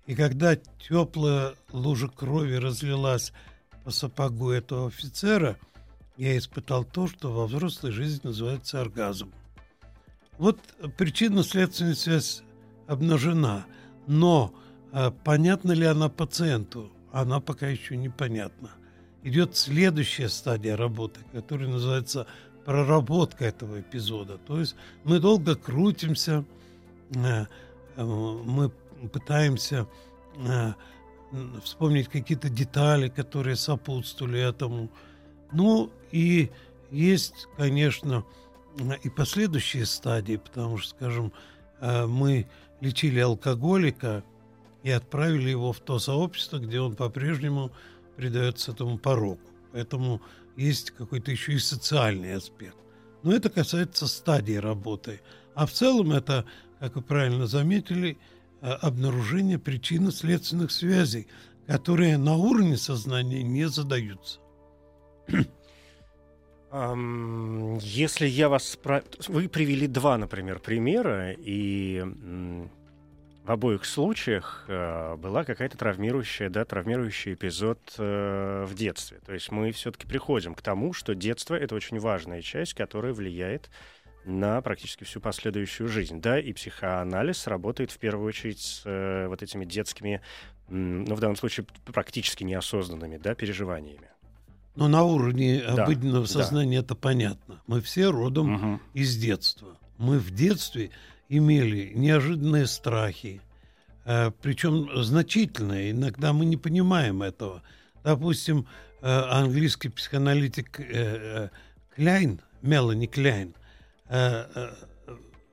И 0.08 0.15
когда 0.15 0.56
теплая 0.56 1.54
лужа 1.72 2.08
крови 2.08 2.56
разлилась 2.56 3.32
по 3.84 3.92
сапогу 3.92 4.50
этого 4.50 4.88
офицера, 4.88 5.58
я 6.18 6.36
испытал 6.38 6.84
то, 6.84 7.08
что 7.08 7.32
во 7.32 7.46
взрослой 7.46 7.92
жизни 7.92 8.22
называется 8.24 8.82
оргазм. 8.82 9.32
Вот 10.39 10.60
причинно-следственная 10.98 11.94
связь 11.94 12.42
обнажена, 12.88 13.68
но 14.08 14.54
а, 14.92 15.12
понятна 15.12 15.74
ли 15.74 15.86
она 15.86 16.10
пациенту, 16.10 16.92
она 17.12 17.39
пока 17.39 17.68
еще 17.68 17.96
непонятна. 17.96 18.72
Идет 19.21 19.58
следующая 19.58 20.29
стадия 20.29 20.77
работы, 20.77 21.19
которая 21.34 21.67
называется 21.67 22.25
проработка 22.63 23.45
этого 23.45 23.82
эпизода. 23.82 24.38
То 24.38 24.60
есть 24.60 24.75
мы 25.03 25.19
долго 25.19 25.55
крутимся, 25.55 26.45
э, 27.13 27.45
э, 27.97 28.03
мы 28.03 28.69
пытаемся 29.12 29.88
э, 30.38 30.73
вспомнить 31.63 32.08
какие-то 32.08 32.49
детали, 32.49 33.10
которые 33.10 33.58
сопутствовали 33.58 34.39
этому. 34.39 34.89
Ну 35.51 35.91
и 36.12 36.49
есть, 36.91 37.47
конечно, 37.58 38.23
и 39.03 39.10
последующие 39.10 39.86
стадии, 39.86 40.38
потому 40.38 40.77
что, 40.77 40.95
скажем, 40.95 41.34
мы 41.82 42.47
лечили 42.82 43.19
алкоголика 43.19 44.23
и 44.84 44.91
отправили 44.91 45.49
его 45.49 45.73
в 45.73 45.79
то 45.79 45.99
сообщество, 45.99 46.58
где 46.60 46.79
он 46.79 46.95
по-прежнему 46.95 47.71
предается 48.19 48.71
этому 48.73 48.97
пороку. 48.97 49.49
Поэтому 49.71 50.21
есть 50.58 50.91
какой-то 50.91 51.32
еще 51.32 51.53
и 51.53 51.60
социальный 51.60 52.34
аспект. 52.34 52.75
Но 53.23 53.32
это 53.32 53.49
касается 53.49 54.08
стадии 54.08 54.55
работы. 54.55 55.21
А 55.55 55.65
в 55.65 55.71
целом 55.71 56.12
это, 56.12 56.43
как 56.79 56.95
вы 56.95 57.01
правильно 57.01 57.47
заметили, 57.47 58.17
э, 58.62 58.69
обнаружение 58.69 59.58
причинно-следственных 59.58 60.71
связей, 60.71 61.27
которые 61.65 62.17
на 62.17 62.36
уровне 62.36 62.75
сознания 62.75 63.41
не 63.43 63.69
задаются. 63.69 64.39
Если 66.71 68.27
я 68.27 68.49
вас... 68.49 68.77
Вы 69.27 69.47
привели 69.47 69.88
два, 69.88 70.17
например, 70.17 70.60
примера, 70.60 71.32
и 71.32 72.03
в 73.50 73.52
обоих 73.52 73.84
случаях 73.84 74.66
э, 74.68 75.16
была 75.16 75.44
какая-то 75.44 75.76
травмирующая, 75.76 76.52
да, 76.52 76.66
травмирующий 76.66 77.34
эпизод 77.34 77.80
э, 77.98 78.64
в 78.68 78.76
детстве. 78.76 79.22
То 79.26 79.34
есть 79.34 79.52
мы 79.52 79.72
все-таки 79.72 80.06
приходим 80.06 80.54
к 80.54 80.62
тому, 80.62 80.94
что 80.94 81.16
детство— 81.16 81.56
это 81.56 81.74
очень 81.74 81.98
важная 81.98 82.44
часть, 82.44 82.76
которая 82.76 83.12
влияет 83.12 83.72
на 84.24 84.62
практически 84.62 85.04
всю 85.04 85.20
последующую 85.20 85.88
жизнь. 85.88 86.22
Да, 86.22 86.40
и 86.40 86.54
психоанализ 86.54 87.48
работает 87.48 87.90
в 87.90 87.98
первую 87.98 88.28
очередь 88.28 88.60
с 88.60 88.84
э, 88.86 89.26
вот 89.28 89.42
этими 89.42 89.66
детскими, 89.66 90.22
ну, 90.68 91.16
в 91.16 91.20
данном 91.20 91.36
случае, 91.36 91.66
практически 91.92 92.44
неосознанными, 92.44 93.18
да, 93.18 93.34
переживаниями. 93.34 94.10
Но 94.76 94.88
на 94.88 95.02
уровне 95.02 95.64
да, 95.66 95.86
обыденного 95.86 96.26
сознания 96.26 96.82
да. 96.82 96.86
это 96.86 96.94
понятно. 96.94 97.64
Мы 97.66 97.82
все 97.82 98.12
родом 98.12 98.54
угу. 98.54 98.82
из 98.94 99.18
детства. 99.18 99.80
Мы 99.98 100.20
в 100.20 100.30
детстве 100.30 100.92
имели 101.30 101.94
неожиданные 101.94 102.68
страхи, 102.68 103.42
э, 104.04 104.32
причем 104.42 104.89
значительные. 105.02 105.92
Иногда 105.92 106.34
мы 106.34 106.46
не 106.46 106.58
понимаем 106.58 107.22
этого. 107.22 107.62
Допустим, 108.04 108.68
э, 109.02 109.08
английский 109.08 109.89
психоаналитик 109.89 110.80
э, 110.80 111.50
Кляйн, 111.96 112.42
Мелани 112.62 113.06
Кляйн, 113.06 113.54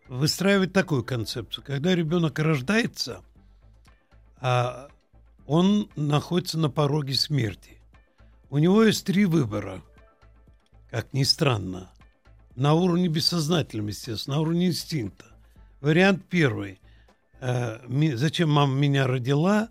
выстраивает 0.09 0.73
такую 0.73 1.05
концепцию. 1.05 1.63
Когда 1.63 1.95
ребенок 1.95 2.39
рождается, 2.39 3.23
а 4.41 4.89
он 5.47 5.91
находится 5.95 6.59
на 6.59 6.71
пороге 6.71 7.15
смерти. 7.15 7.83
У 8.49 8.57
него 8.57 8.83
есть 8.83 9.05
три 9.05 9.27
выбора, 9.27 9.83
как 10.91 11.13
ни 11.13 11.23
странно. 11.25 11.91
На 12.55 12.73
уровне 12.73 13.09
бессознательного, 13.09 13.89
естественно, 13.89 14.37
на 14.37 14.43
уровне 14.43 14.69
инстинкта. 14.69 15.36
Вариант 15.81 16.25
первый. 16.31 16.81
Э, 17.41 17.79
зачем 18.15 18.51
мама 18.51 18.75
меня 18.75 19.07
родила, 19.07 19.69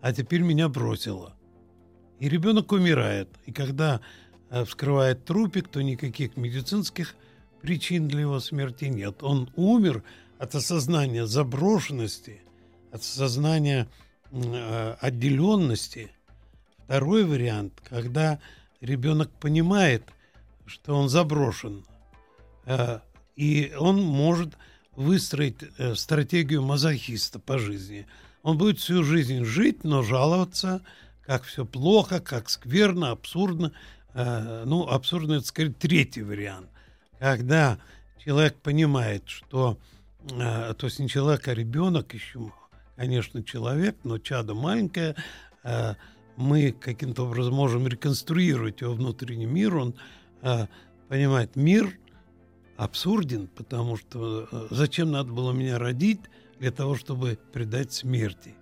а 0.00 0.12
теперь 0.12 0.40
меня 0.40 0.68
бросила? 0.68 1.36
И 2.18 2.28
ребенок 2.28 2.72
умирает. 2.72 3.28
И 3.46 3.52
когда 3.52 4.00
э, 4.50 4.64
вскрывает 4.64 5.24
трупик, 5.24 5.68
то 5.68 5.80
никаких 5.80 6.36
медицинских 6.36 7.14
причин 7.62 8.08
для 8.08 8.22
его 8.22 8.40
смерти 8.40 8.86
нет. 8.86 9.22
Он 9.22 9.48
умер 9.54 10.02
от 10.38 10.54
осознания 10.56 11.24
заброшенности, 11.24 12.42
от 12.90 13.00
осознания 13.02 13.88
э, 14.32 14.96
отделенности. 15.00 16.10
Второй 16.84 17.24
вариант, 17.24 17.74
когда 17.88 18.40
ребенок 18.80 19.30
понимает, 19.30 20.02
что 20.66 20.94
он 20.96 21.08
заброшен, 21.08 21.84
и 23.36 23.72
он 23.78 24.02
может 24.02 24.56
выстроить 24.98 25.58
э, 25.78 25.94
стратегию 25.94 26.60
мазохиста 26.62 27.38
по 27.38 27.56
жизни. 27.56 28.06
Он 28.42 28.58
будет 28.58 28.80
всю 28.80 29.04
жизнь 29.04 29.44
жить, 29.44 29.84
но 29.84 30.02
жаловаться, 30.02 30.82
как 31.24 31.44
все 31.44 31.64
плохо, 31.64 32.18
как 32.18 32.50
скверно, 32.50 33.12
абсурдно. 33.12 33.72
Э, 34.14 34.64
ну, 34.66 34.88
абсурдно 34.88 35.34
это 35.34 35.46
скорее 35.46 35.72
третий 35.72 36.22
вариант. 36.22 36.68
Когда 37.20 37.78
человек 38.18 38.56
понимает, 38.56 39.22
что, 39.28 39.78
э, 40.32 40.74
то 40.76 40.86
есть 40.86 40.98
не 40.98 41.08
человек, 41.08 41.46
а 41.46 41.54
ребенок 41.54 42.12
еще, 42.12 42.52
конечно, 42.96 43.44
человек, 43.44 43.96
но 44.02 44.18
чадо 44.18 44.54
маленькое, 44.54 45.14
мы 46.36 46.72
каким-то 46.72 47.26
образом 47.26 47.54
можем 47.54 47.86
реконструировать 47.86 48.80
его 48.80 48.94
внутренний 48.94 49.46
мир, 49.46 49.76
он 49.76 49.94
понимает, 51.08 51.56
мир 51.56 51.98
абсурден, 52.78 53.48
потому 53.48 53.96
что 53.96 54.48
э, 54.50 54.68
зачем 54.70 55.10
надо 55.10 55.32
было 55.32 55.52
меня 55.52 55.78
родить 55.78 56.20
для 56.60 56.70
того, 56.70 56.94
чтобы 56.94 57.36
предать 57.52 57.92
смерти. 57.92 58.54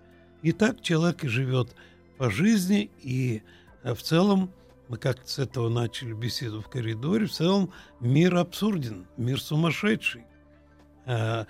И 0.42 0.52
так 0.52 0.80
человек 0.80 1.22
и 1.22 1.28
живет 1.28 1.76
по 2.16 2.30
жизни, 2.30 2.90
и 3.02 3.42
э, 3.82 3.94
в 3.94 4.02
целом, 4.02 4.50
мы 4.88 4.96
как 4.96 5.28
с 5.28 5.38
этого 5.38 5.68
начали 5.68 6.14
беседу 6.14 6.62
в 6.62 6.68
коридоре, 6.68 7.26
в 7.26 7.32
целом 7.32 7.72
мир 8.00 8.36
абсурден, 8.36 9.06
мир 9.18 9.38
сумасшедший. 9.38 10.24
Э, 11.04 11.44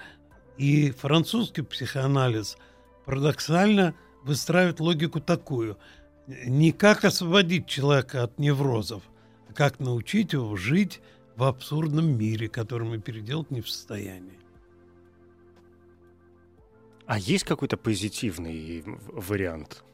и 0.59 0.90
французский 0.90 1.62
психоанализ 1.62 2.59
парадоксально 3.05 3.94
выстраивает 4.24 4.81
логику 4.81 5.20
такую. 5.20 5.79
Не 6.26 6.72
как 6.72 7.05
освободить 7.05 7.68
человека 7.68 8.24
от 8.24 8.40
неврозов, 8.40 9.05
а 9.48 9.52
как 9.52 9.79
научить 9.79 10.33
его 10.33 10.57
жить 10.57 11.00
в 11.37 11.44
абсурдном 11.44 12.16
мире, 12.16 12.49
который 12.49 12.88
мы 12.88 12.99
переделать 12.99 13.51
не 13.51 13.61
в 13.61 13.68
состоянии. 13.68 14.38
А 17.07 17.18
есть 17.18 17.44
какой-то 17.44 17.77
позитивный 17.77 18.83
вариант? 19.07 19.85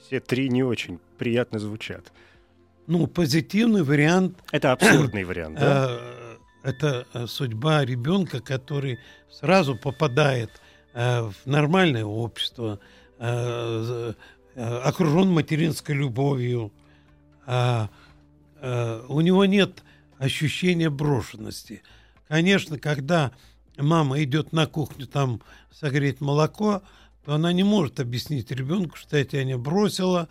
Все 0.00 0.20
три 0.20 0.48
не 0.48 0.62
очень 0.62 0.98
приятно 1.18 1.58
звучат. 1.58 2.12
Ну, 2.86 3.06
позитивный 3.06 3.82
вариант... 3.82 4.38
Это 4.52 4.72
абсурдный 4.72 5.24
вариант, 5.24 5.58
да? 5.58 5.88
Э, 5.90 6.36
это 6.62 7.06
э, 7.12 7.26
судьба 7.26 7.84
ребенка, 7.84 8.40
который 8.40 8.98
сразу 9.30 9.76
попадает 9.76 10.50
э, 10.94 11.22
в 11.22 11.34
нормальное 11.46 12.04
общество, 12.04 12.78
окружен 14.56 15.30
материнской 15.30 15.94
любовью. 15.94 16.72
А, 17.46 17.88
у 19.08 19.20
него 19.20 19.44
нет 19.44 19.84
ощущение 20.22 20.88
брошенности. 20.88 21.82
Конечно, 22.28 22.78
когда 22.78 23.32
мама 23.76 24.22
идет 24.22 24.52
на 24.52 24.66
кухню 24.66 25.06
там 25.06 25.42
согреть 25.72 26.20
молоко, 26.20 26.82
то 27.24 27.34
она 27.34 27.52
не 27.52 27.64
может 27.64 27.98
объяснить 27.98 28.52
ребенку, 28.52 28.96
что 28.96 29.16
я 29.16 29.24
тебя 29.24 29.42
не 29.42 29.56
бросила, 29.56 30.28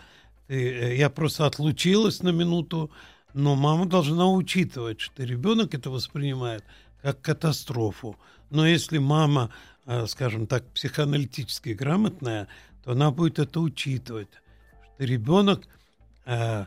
ты, 0.48 0.72
э, 0.72 0.96
я 0.96 1.10
просто 1.10 1.46
отлучилась 1.46 2.24
на 2.24 2.30
минуту, 2.30 2.90
но 3.34 3.56
мама 3.56 3.86
должна 3.86 4.32
учитывать, 4.32 5.02
что 5.02 5.24
ребенок 5.24 5.74
это 5.74 5.90
воспринимает 5.90 6.64
как 7.02 7.22
катастрофу. 7.22 8.18
Но 8.50 8.66
если 8.66 8.98
мама, 8.98 9.50
э, 9.86 10.08
скажем 10.08 10.48
так, 10.48 10.66
психоаналитически 10.74 11.70
грамотная, 11.70 12.48
то 12.84 12.92
она 12.92 13.12
будет 13.12 13.40
это 13.40 13.60
учитывать, 13.60 14.30
что 14.96 15.04
ребенок 15.04 15.68
э, 16.26 16.66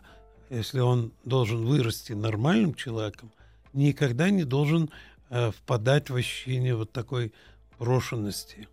если 0.50 0.80
он 0.80 1.12
должен 1.24 1.64
вырасти 1.64 2.12
нормальным 2.12 2.74
человеком, 2.74 3.30
никогда 3.72 4.30
не 4.30 4.44
должен 4.44 4.90
э, 5.30 5.50
впадать 5.50 6.11
в 6.11 6.16
ощущение 6.16 6.74
вот 6.74 6.92
такой 6.92 7.33
брошенности. 7.78 8.68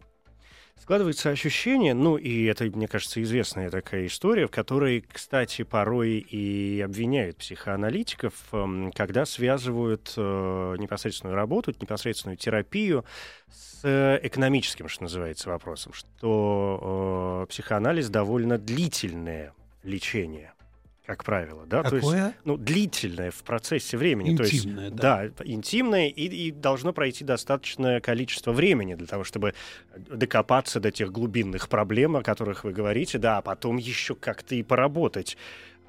Складывается 0.80 1.30
ощущение, 1.30 1.94
ну 1.94 2.18
и 2.18 2.46
это, 2.46 2.64
мне 2.66 2.88
кажется, 2.88 3.22
известная 3.22 3.70
такая 3.70 4.08
история, 4.08 4.48
в 4.48 4.52
которой, 4.52 5.06
кстати, 5.08 5.62
порой 5.64 6.18
и 6.18 6.82
обвиняют 6.82 7.38
психоаналитиков, 7.38 8.34
эм, 8.52 8.92
когда 8.92 9.26
связывают 9.26 10.12
э, 10.18 10.76
непосредственную 10.80 11.36
работу, 11.36 11.72
непосредственную 11.80 12.36
терапию 12.36 13.06
с 13.52 14.20
экономическим, 14.24 14.88
что 14.88 15.04
называется, 15.04 15.50
вопросом, 15.50 15.94
что 15.94 17.44
э, 17.44 17.52
психоанализ 17.52 18.10
довольно 18.10 18.58
длительное 18.58 19.54
лечение 19.84 20.52
как 21.12 21.26
правило, 21.26 21.66
да, 21.66 21.84
Какое? 21.84 22.02
то 22.02 22.08
есть, 22.08 22.36
ну, 22.46 22.56
длительное 22.56 23.32
в 23.32 23.44
процессе 23.44 23.98
времени, 23.98 24.30
интимное, 24.30 24.78
то 24.78 24.84
есть, 24.84 24.96
да, 24.96 25.24
да 25.38 25.44
интимное 25.44 26.08
и, 26.08 26.48
и 26.48 26.52
должно 26.52 26.94
пройти 26.94 27.26
достаточное 27.26 28.00
количество 28.00 28.54
времени 28.54 28.96
для 28.96 29.08
того, 29.08 29.26
чтобы 29.26 29.54
докопаться 29.98 30.80
до 30.80 30.90
тех 30.90 31.12
глубинных 31.12 31.68
проблем, 31.68 32.16
о 32.16 32.24
которых 32.24 32.64
вы 32.64 32.72
говорите, 32.72 33.18
да, 33.18 33.40
а 33.40 33.42
потом 33.42 33.76
еще 33.76 34.16
как-то 34.16 34.56
и 34.56 34.64
поработать 34.64 35.36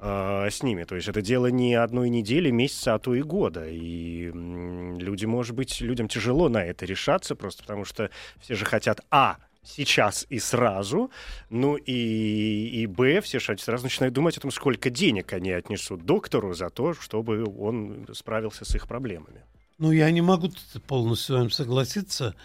э, 0.01 0.47
с 0.51 0.61
ними. 0.61 0.83
То 0.83 0.95
есть 0.95 1.07
это 1.07 1.21
дело 1.21 1.47
не 1.47 1.73
одной 1.75 2.09
недели, 2.09 2.49
месяца, 2.49 2.95
а 2.95 2.99
то 2.99 3.15
и 3.15 3.21
года. 3.21 3.65
И 3.69 4.25
люди, 4.25 5.25
может 5.25 5.55
быть, 5.55 5.79
людям 5.79 6.09
тяжело 6.09 6.49
на 6.49 6.65
это 6.65 6.85
решаться, 6.85 7.33
просто 7.35 7.63
потому 7.63 7.85
что 7.85 8.09
все 8.41 8.55
же 8.55 8.65
хотят 8.65 8.99
а 9.09 9.37
сейчас 9.63 10.25
и 10.29 10.39
сразу. 10.39 11.11
Ну 11.49 11.75
и, 11.75 12.81
и 12.81 12.85
Б, 12.85 13.21
все 13.21 13.39
сразу 13.39 13.83
начинают 13.83 14.13
думать 14.13 14.37
о 14.37 14.41
том, 14.41 14.51
сколько 14.51 14.89
денег 14.89 15.33
они 15.33 15.51
отнесут 15.51 16.05
доктору 16.05 16.53
за 16.53 16.69
то, 16.69 16.93
чтобы 16.93 17.45
он 17.45 18.07
справился 18.13 18.65
с 18.65 18.75
их 18.75 18.87
проблемами. 18.87 19.41
Ну, 19.77 19.91
я 19.91 20.11
не 20.11 20.21
могу 20.21 20.51
полностью 20.87 21.35
с 21.35 21.39
вами 21.39 21.49
согласиться, 21.49 22.35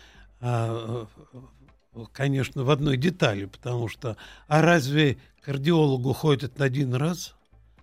а, 0.40 1.06
конечно, 2.12 2.64
в 2.64 2.70
одной 2.70 2.96
детали, 2.96 3.44
потому 3.44 3.88
что, 3.88 4.16
а 4.46 4.62
разве 4.62 5.18
кардиологу 5.42 6.12
ходит 6.12 6.60
один 6.60 6.94
раз? 6.94 7.34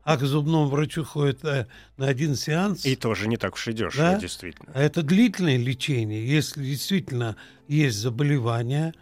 а 0.05 0.17
к 0.17 0.21
зубному 0.21 0.67
врачу 0.67 1.03
ходит 1.03 1.43
э, 1.43 1.65
на 1.97 2.07
один 2.07 2.35
сеанс. 2.35 2.85
И 2.85 2.95
тоже 2.95 3.27
не 3.27 3.37
так 3.37 3.55
уж 3.55 3.67
и 3.67 3.73
дешево, 3.73 4.11
да? 4.11 4.19
действительно. 4.19 4.71
А 4.73 4.79
это 4.79 5.01
длительное 5.01 5.57
лечение. 5.57 6.25
Если 6.25 6.63
действительно 6.63 7.35
есть 7.67 7.97
заболевание, 7.97 8.93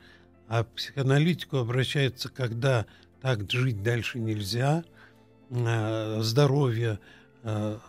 а 0.54 0.66
к 0.66 0.68
психоаналитику 0.76 1.58
обращаются, 1.58 2.30
когда 2.30 2.86
так 3.22 3.50
жить 3.50 3.82
дальше 3.82 4.20
нельзя, 4.20 4.84
э, 5.50 6.20
здоровье, 6.22 7.00
э, 7.42 7.80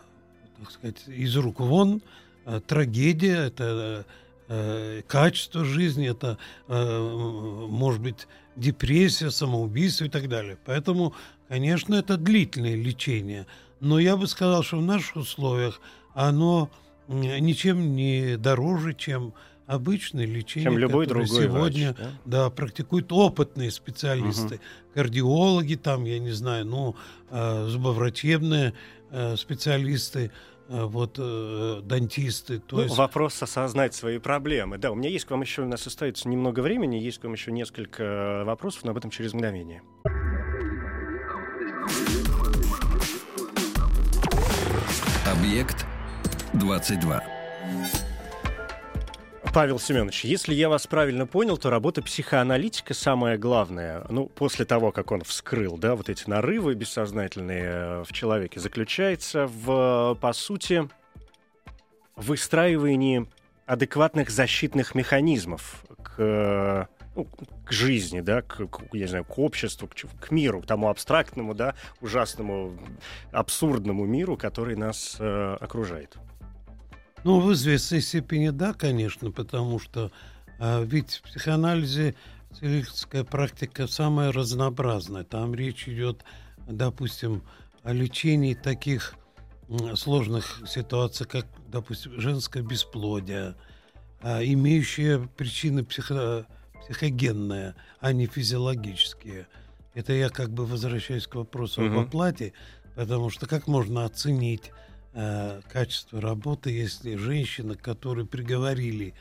так 0.57 0.71
сказать, 0.71 1.03
из 1.05 1.35
рук 1.37 1.59
вон, 1.59 2.01
э, 2.45 2.59
трагедия, 2.65 3.47
это 3.47 4.05
качество 5.07 5.65
жизни, 5.65 6.07
это 6.07 6.37
может 6.67 7.99
быть 7.99 8.27
депрессия, 8.55 9.31
самоубийство 9.31 10.05
и 10.05 10.09
так 10.09 10.29
далее. 10.29 10.59
Поэтому, 10.65 11.15
конечно, 11.47 11.95
это 11.95 12.15
длительное 12.15 12.75
лечение. 12.75 13.47
Но 13.79 13.97
я 13.97 14.15
бы 14.15 14.27
сказал, 14.27 14.61
что 14.61 14.77
в 14.77 14.83
наших 14.83 15.15
условиях 15.15 15.81
оно 16.13 16.69
ничем 17.07 17.95
не 17.95 18.37
дороже, 18.37 18.93
чем 18.93 19.33
обычное 19.67 20.25
лечение, 20.25 20.69
чем 20.69 20.77
любой 20.77 21.07
другой 21.07 21.27
сегодня 21.27 21.93
врач, 21.93 21.97
да? 21.97 22.11
Да, 22.25 22.49
практикуют 22.49 23.11
опытные 23.11 23.71
специалисты, 23.71 24.55
угу. 24.55 24.63
кардиологи, 24.93 25.75
там, 25.75 26.03
я 26.05 26.19
не 26.19 26.31
знаю, 26.31 26.65
ну, 26.65 26.95
э, 27.29 27.65
зубоврачебные 27.67 28.73
э, 29.11 29.35
специалисты, 29.35 30.31
э, 30.67 30.83
вот 30.83 31.15
э, 31.17 31.81
дантисты. 31.83 32.59
То 32.59 32.77
ну, 32.77 32.83
есть... 32.83 32.97
Вопрос 32.97 33.41
осознать 33.41 33.93
свои 33.93 34.19
проблемы. 34.19 34.77
Да, 34.77 34.91
у 34.91 34.95
меня 34.95 35.09
есть 35.09 35.25
к 35.25 35.31
вам 35.31 35.41
еще, 35.41 35.63
у 35.63 35.67
нас 35.67 35.85
остается 35.87 36.29
немного 36.29 36.59
времени, 36.59 36.97
есть 36.97 37.19
к 37.19 37.23
вам 37.23 37.33
еще 37.33 37.51
несколько 37.51 38.43
вопросов, 38.45 38.83
но 38.83 38.91
об 38.91 38.97
этом 38.97 39.09
через 39.09 39.33
мгновение. 39.33 39.81
Объект 45.25 45.85
22. 46.53 47.23
Павел 49.55 49.79
Семенович, 49.79 50.25
если 50.25 50.53
я 50.53 50.67
вас 50.67 50.85
правильно 50.85 51.25
понял, 51.25 51.57
то 51.57 51.69
работа 51.69 52.01
психоаналитика 52.01 52.93
самое 52.93 53.37
главное, 53.37 54.03
ну, 54.09 54.25
после 54.25 54.65
того, 54.65 54.91
как 54.91 55.13
он 55.13 55.21
вскрыл, 55.21 55.77
да, 55.77 55.95
вот 55.95 56.09
эти 56.09 56.29
нарывы 56.29 56.73
бессознательные 56.73 57.63
э, 57.63 58.03
в 58.03 58.11
человеке, 58.11 58.59
заключается 58.59 59.47
в, 59.47 60.17
по 60.19 60.33
сути, 60.33 60.89
выстраивании 62.17 63.27
адекватных 63.65 64.29
защитных 64.29 64.93
механизмов 64.93 65.85
к, 66.03 66.89
ну, 67.15 67.25
к 67.65 67.71
жизни, 67.71 68.19
да, 68.19 68.41
к, 68.41 68.67
к, 68.67 68.81
я 68.91 69.07
знаю, 69.07 69.23
к 69.23 69.39
обществу, 69.39 69.87
к, 69.87 69.93
к 70.19 70.31
миру, 70.31 70.63
к 70.63 70.65
тому 70.65 70.89
абстрактному, 70.89 71.53
да, 71.53 71.75
ужасному, 72.01 72.77
абсурдному 73.31 74.05
миру, 74.05 74.35
который 74.35 74.75
нас 74.75 75.15
э, 75.17 75.57
окружает. 75.61 76.17
Ну, 77.25 77.39
в 77.39 77.51
известной 77.53 78.01
степени 78.01 78.49
да, 78.49 78.73
конечно, 78.73 79.31
потому 79.31 79.79
что 79.79 80.11
а, 80.59 80.83
ведь 80.83 81.15
в 81.15 81.21
психоанализе 81.23 82.13
целительская 82.53 83.23
практика 83.23 83.87
самая 83.87 84.31
разнообразная. 84.31 85.23
Там 85.23 85.55
речь 85.55 85.89
идет, 85.89 86.23
допустим, 86.67 87.41
о 87.81 87.93
лечении 87.93 88.53
таких 88.53 89.15
сложных 89.95 90.61
ситуаций, 90.67 91.25
как, 91.25 91.47
допустим, 91.67 92.21
женское 92.21 92.61
бесплодие, 92.61 93.55
а, 94.21 94.43
имеющие 94.43 95.27
причины 95.35 95.83
психо, 95.83 96.45
психогенные, 96.83 97.73
а 98.01 98.13
не 98.13 98.27
физиологические. 98.27 99.47
Это 99.95 100.13
я 100.13 100.29
как 100.29 100.51
бы 100.51 100.67
возвращаюсь 100.67 101.25
к 101.25 101.33
вопросу 101.33 101.83
угу. 101.83 101.91
об 101.91 102.07
оплате, 102.07 102.53
потому 102.95 103.31
что 103.31 103.47
как 103.47 103.65
можно 103.65 104.05
оценить 104.05 104.71
э, 105.15 105.61
качество 105.71 106.21
работы, 106.21 106.69
если 106.69 107.15
женщина, 107.15 107.75
которую 107.75 108.27
приговорили 108.27 109.13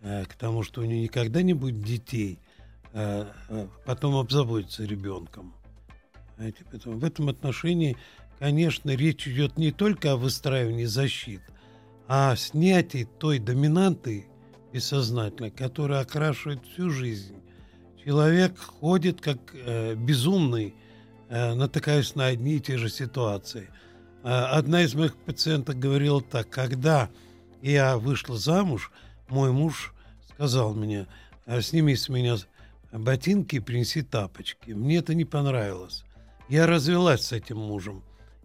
э, 0.00 0.24
к 0.26 0.34
тому, 0.34 0.62
что 0.62 0.82
у 0.82 0.84
нее 0.84 1.02
никогда 1.02 1.42
не 1.42 1.54
будет 1.54 1.82
детей, 1.82 2.38
э, 2.92 3.26
потом 3.84 4.16
обзаботится 4.16 4.84
ребенком. 4.84 5.54
Поэтому 6.36 6.98
в 6.98 7.04
этом 7.04 7.28
отношении, 7.30 7.96
конечно, 8.38 8.90
речь 8.90 9.26
идет 9.26 9.56
не 9.56 9.72
только 9.72 10.12
о 10.12 10.16
выстраивании 10.16 10.84
защит, 10.84 11.40
а 12.06 12.32
о 12.32 12.36
снятии 12.36 13.08
той 13.18 13.40
доминанты 13.40 14.26
бессознательной, 14.72 15.50
которая 15.50 16.02
окрашивает 16.02 16.64
всю 16.64 16.90
жизнь. 16.90 17.34
Человек 18.04 18.56
ходит 18.56 19.20
как 19.20 19.38
безумный, 19.96 20.74
натыкаясь 21.28 22.14
на 22.14 22.26
одни 22.26 22.56
и 22.56 22.60
те 22.60 22.78
же 22.78 22.88
ситуации– 22.88 23.68
одна 24.22 24.82
из 24.82 24.94
моих 24.94 25.16
пациенток 25.16 25.78
говорила 25.78 26.20
так, 26.20 26.48
когда 26.50 27.08
я 27.62 27.98
вышла 27.98 28.36
замуж, 28.36 28.90
мой 29.28 29.52
муж 29.52 29.92
сказал 30.34 30.74
мне, 30.74 31.06
«А, 31.46 31.60
сними 31.60 31.96
с 31.96 32.08
меня 32.08 32.36
ботинки 32.92 33.56
и 33.56 33.60
принеси 33.60 34.02
тапочки. 34.02 34.72
Мне 34.72 34.98
это 34.98 35.14
не 35.14 35.24
понравилось. 35.24 36.04
Я 36.48 36.66
развелась 36.66 37.26
с 37.26 37.32
этим 37.32 37.58
мужем 37.58 38.02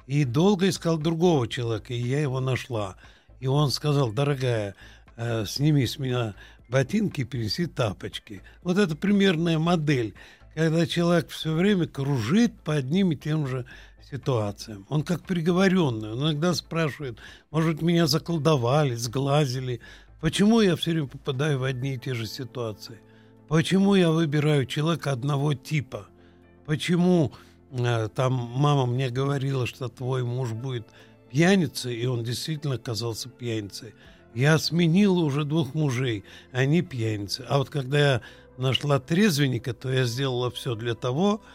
и 0.07 0.25
долго 0.25 0.67
искал 0.67 0.97
другого 0.97 1.47
человека, 1.47 1.93
и 1.93 2.01
я 2.01 2.21
его 2.21 2.39
нашла. 2.39 2.95
И 3.39 3.47
он 3.47 3.71
сказал, 3.71 4.11
дорогая, 4.11 4.75
а, 5.15 5.45
сними 5.45 5.85
с 5.85 5.97
меня 5.99 6.35
ботинки 6.69 7.21
и 7.21 7.25
принеси 7.25 7.67
тапочки. 7.67 8.41
Вот 8.63 8.77
это 8.77 8.95
примерная 8.95 9.59
модель, 9.59 10.13
когда 10.55 10.85
человек 10.85 11.29
все 11.29 11.53
время 11.53 11.87
кружит 11.87 12.53
по 12.61 12.75
одним 12.75 13.11
и 13.11 13.15
тем 13.15 13.47
же 13.47 13.65
ситуациям. 14.09 14.85
Он 14.89 15.03
как 15.03 15.23
приговоренный. 15.23 16.11
Он 16.11 16.21
иногда 16.21 16.53
спрашивает, 16.53 17.17
может, 17.51 17.81
меня 17.81 18.07
заколдовали, 18.07 18.95
сглазили. 18.95 19.81
Почему 20.21 20.61
я 20.61 20.75
все 20.75 20.91
время 20.91 21.07
попадаю 21.07 21.59
в 21.59 21.63
одни 21.63 21.95
и 21.95 21.99
те 21.99 22.13
же 22.13 22.25
ситуации? 22.25 22.99
Почему 23.47 23.95
я 23.95 24.11
выбираю 24.11 24.65
человека 24.65 25.11
одного 25.11 25.53
типа? 25.53 26.07
Почему 26.65 27.33
э, 27.71 28.09
там 28.15 28.33
мама 28.33 28.85
мне 28.85 29.09
говорила, 29.09 29.67
что 29.67 29.89
твой 29.89 30.23
муж 30.23 30.51
будет 30.51 30.87
пьяницей, 31.29 31.95
и 31.95 32.05
он 32.05 32.23
действительно 32.23 32.75
оказался 32.75 33.27
пьяницей. 33.27 33.93
Я 34.33 34.57
сменила 34.57 35.19
уже 35.19 35.45
двух 35.45 35.73
мужей, 35.73 36.23
они 36.51 36.81
пьяницы. 36.81 37.45
А 37.47 37.57
вот 37.57 37.69
когда 37.69 37.99
я 37.99 38.21
нашла 38.57 38.99
трезвенника, 38.99 39.73
то 39.73 39.91
я 39.91 40.05
сделала 40.05 40.49
все 40.51 40.75
для 40.75 40.95
того, 40.95 41.41
чтобы 41.41 41.53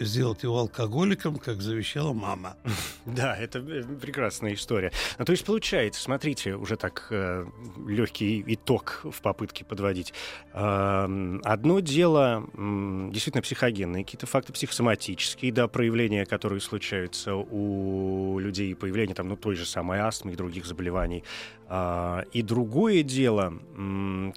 сделать 0.00 0.42
его 0.42 0.58
алкоголиком, 0.58 1.36
как 1.36 1.60
завещала 1.60 2.12
мама. 2.12 2.56
Да, 3.04 3.36
это 3.36 3.58
э, 3.58 3.82
прекрасная 4.00 4.54
история. 4.54 4.92
Ну, 5.18 5.24
то 5.24 5.32
есть 5.32 5.44
получается, 5.44 6.00
смотрите, 6.00 6.54
уже 6.54 6.76
так 6.76 7.08
э, 7.10 7.44
легкий 7.86 8.44
итог 8.46 9.00
в 9.04 9.20
попытке 9.20 9.64
подводить. 9.64 10.14
Э, 10.52 11.38
одно 11.42 11.80
дело 11.80 12.44
э, 12.52 13.08
действительно 13.12 13.42
психогенные, 13.42 14.04
какие-то 14.04 14.26
факты 14.26 14.52
психосоматические, 14.52 15.52
да, 15.52 15.66
проявления, 15.68 16.26
которые 16.26 16.60
случаются 16.60 17.34
у 17.34 18.38
людей, 18.38 18.74
появление 18.74 19.14
там, 19.14 19.28
ну, 19.28 19.36
той 19.36 19.56
же 19.56 19.66
самой 19.66 19.98
астмы 19.98 20.32
и 20.32 20.36
других 20.36 20.64
заболеваний. 20.64 21.24
Э, 21.72 22.24
и 22.32 22.42
другое 22.42 23.02
дело, 23.02 23.54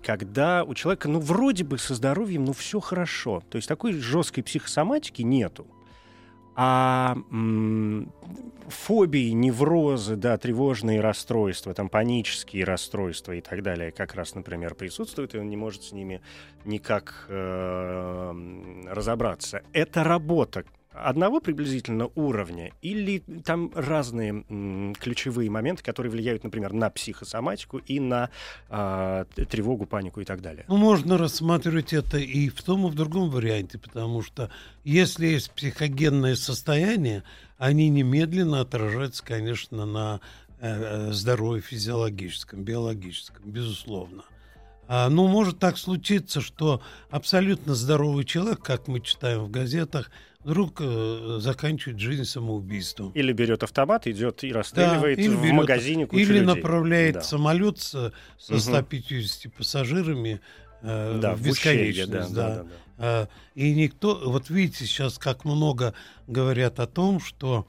когда 0.02 0.64
у 0.64 0.74
человека, 0.74 1.10
ну, 1.10 1.20
вроде 1.20 1.66
бы 1.66 1.78
со 1.78 1.94
здоровьем, 1.94 2.46
ну, 2.46 2.54
все 2.54 2.80
хорошо. 2.80 3.44
То 3.50 3.58
есть 3.58 3.68
такой 3.68 3.92
жесткой 3.94 4.44
психосоматики 4.44 5.22
нету. 5.22 5.68
А 6.58 7.18
фобии, 8.70 9.32
неврозы, 9.32 10.16
да, 10.16 10.38
тревожные 10.38 11.02
расстройства, 11.02 11.74
там 11.74 11.90
панические 11.90 12.64
расстройства 12.64 13.34
и 13.34 13.42
так 13.42 13.62
далее, 13.62 13.92
как 13.92 14.16
раз, 14.16 14.36
например, 14.36 14.74
присутствуют, 14.74 15.36
и 15.36 15.38
он 15.38 15.50
не 15.50 15.58
может 15.58 15.84
с 15.84 15.92
ними 15.92 16.22
никак 16.64 17.26
э- 17.28 18.86
разобраться. 18.90 19.64
Это 19.74 20.06
работа, 20.06 20.64
одного 20.96 21.40
приблизительно 21.40 22.10
уровня 22.16 22.72
или 22.82 23.20
там 23.44 23.72
разные 23.74 24.46
м, 24.50 24.96
ключевые 24.96 25.50
моменты, 25.50 25.84
которые 25.84 26.12
влияют, 26.12 26.44
например, 26.44 26.74
на 26.74 26.90
психосоматику 26.90 27.78
и 27.80 28.00
на 28.00 28.30
э, 28.70 29.26
тревогу, 29.50 29.86
панику 29.86 30.22
и 30.22 30.26
так 30.26 30.42
далее? 30.42 30.66
Ну, 30.68 30.78
можно 30.78 31.18
рассматривать 31.18 31.94
это 31.94 32.18
и 32.18 32.50
в 32.50 32.62
том, 32.64 32.88
и 32.88 32.90
в 32.90 32.96
другом 32.96 33.30
варианте, 33.30 33.78
потому 33.78 34.22
что 34.22 34.50
если 34.84 35.28
есть 35.28 35.52
психогенное 35.52 36.36
состояние, 36.36 37.24
они 37.58 37.90
немедленно 37.90 38.62
отражаются, 38.62 39.24
конечно, 39.24 39.86
на 39.86 40.22
э, 40.60 41.10
э 41.10 41.12
здоровье 41.14 41.62
физиологическом, 41.62 42.64
биологическом, 42.64 43.44
безусловно. 43.46 44.24
А, 44.88 45.10
ну, 45.10 45.28
может 45.28 45.60
так 45.60 45.78
случиться, 45.78 46.42
что 46.42 46.82
абсолютно 47.10 47.74
здоровый 47.74 48.24
человек, 48.24 48.62
как 48.62 48.88
мы 48.88 49.00
читаем 49.02 49.46
в 49.46 49.50
газетах, 49.50 50.12
вдруг 50.44 50.80
э, 50.80 51.38
заканчивает 51.42 52.00
жизнь 52.00 52.26
самоубийством. 52.26 53.12
Или 53.12 53.34
берет 53.34 53.64
автомат, 53.64 54.06
идет 54.06 54.44
и 54.44 54.54
расстреливает 54.54 55.18
да, 55.18 55.24
или 55.24 55.34
в 55.34 55.42
берет, 55.42 55.56
магазине 55.56 56.06
кучу 56.06 56.22
Или 56.22 56.34
людей. 56.34 56.46
направляет 56.46 57.16
да. 57.16 57.22
самолет 57.22 57.80
со, 57.80 58.14
со 58.38 58.60
150 58.60 59.46
угу. 59.46 59.56
пассажирами 59.58 60.40
э, 60.84 61.20
да, 61.20 61.36
в 61.36 61.42
бесконечность. 61.42 62.12
Да, 62.12 62.20
да. 62.20 62.30
Да, 62.30 62.56
да, 62.56 62.64
да. 62.64 62.70
А, 62.98 63.28
и 63.56 63.74
никто... 63.74 64.22
Вот 64.24 64.52
видите, 64.52 64.86
сейчас 64.86 65.18
как 65.18 65.46
много 65.46 65.96
говорят 66.28 66.80
о 66.80 66.86
том, 66.86 67.20
что 67.20 67.68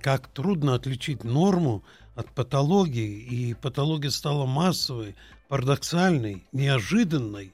как 0.00 0.28
трудно 0.28 0.76
отличить 0.76 1.24
норму 1.24 1.82
от 2.14 2.30
патологии, 2.30 3.18
и 3.18 3.54
патология 3.54 4.10
стала 4.10 4.46
массовой, 4.46 5.16
парадоксальной, 5.52 6.46
неожиданной. 6.52 7.52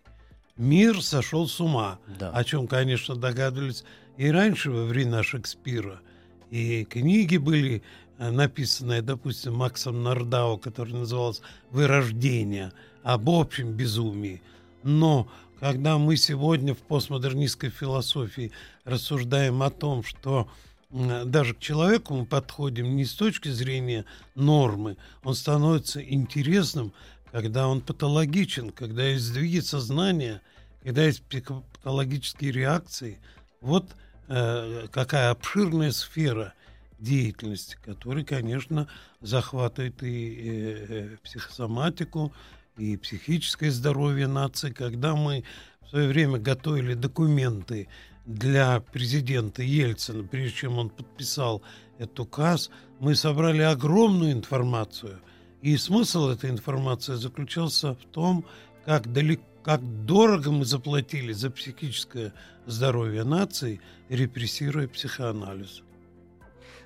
Мир 0.57 1.03
сошел 1.03 1.49
с 1.49 1.61
ума, 1.61 1.99
да. 2.21 2.31
о 2.31 2.45
чем, 2.45 2.69
конечно, 2.69 3.17
догадывались 3.17 3.83
и 4.17 4.31
раньше, 4.31 4.71
во 4.71 4.85
времена 4.85 5.25
Шекспира, 5.25 6.01
и 6.49 6.85
книги 6.85 7.39
были 7.39 7.83
э, 8.19 8.31
написанные, 8.31 9.03
допустим, 9.03 9.57
Максом 9.57 10.05
Нардау, 10.05 10.59
который 10.59 10.95
назывался 10.95 11.43
«Вырождение», 11.73 12.71
об 13.03 13.29
общем 13.29 13.73
безумии. 13.73 14.43
Но 14.85 15.27
когда 15.59 15.99
мы 15.99 16.17
сегодня 16.17 16.75
в 16.75 16.79
постмодернистской 16.79 17.71
философии 17.71 18.53
рассуждаем 18.85 19.61
о 19.61 19.71
том, 19.71 20.05
что 20.05 20.49
даже 20.91 21.55
к 21.55 21.59
человеку 21.59 22.15
мы 22.15 22.25
подходим 22.25 22.97
не 22.97 23.05
с 23.05 23.13
точки 23.13 23.49
зрения 23.49 24.05
нормы, 24.35 24.97
он 25.23 25.35
становится 25.35 26.01
интересным, 26.01 26.93
когда 27.33 27.69
он 27.69 27.81
патологичен, 27.81 28.71
когда 28.71 29.05
есть 29.05 29.25
сдвиги 29.25 29.61
сознания, 29.61 30.43
когда 30.83 31.05
есть 31.05 31.23
патологические 31.23 32.53
реакции. 32.53 33.19
Вот 33.61 33.87
Э, 34.29 34.89
какая 34.91 35.31
обширная 35.31 35.91
сфера 35.91 36.53
деятельности, 36.99 37.79
которая, 37.83 38.25
конечно, 38.25 38.87
захватывает 39.23 40.03
и 40.03 40.37
э, 40.37 40.87
э, 40.89 41.17
психосоматику, 41.23 42.33
и 42.77 42.99
психическое 42.99 43.71
здоровье 43.71 44.27
нации. 44.27 44.71
Когда 44.71 45.17
мы 45.17 45.45
в 45.81 45.89
свое 45.89 46.09
время 46.09 46.39
готовили 46.39 46.93
документы 46.93 47.89
для 48.27 48.81
президента 48.81 49.63
Ельцина, 49.63 50.25
прежде 50.25 50.59
чем 50.59 50.79
он 50.79 50.91
подписал 50.91 51.63
этот 51.99 52.21
указ, 52.21 52.71
мы 53.01 53.15
собрали 53.15 53.63
огромную 53.63 54.33
информацию. 54.33 55.21
И 55.63 55.77
смысл 55.77 56.29
этой 56.29 56.51
информации 56.51 57.15
заключался 57.15 57.95
в 57.95 58.05
том, 58.13 58.45
как 58.85 59.13
далеко 59.13 59.43
как 59.69 59.83
дорого 60.07 60.51
мы 60.51 60.65
заплатили 60.65 61.33
за 61.33 61.51
психическое 61.51 62.33
здоровье 62.65 63.23
нации, 63.25 63.83
репрессируя 64.09 64.89
психоанализ. 64.89 65.83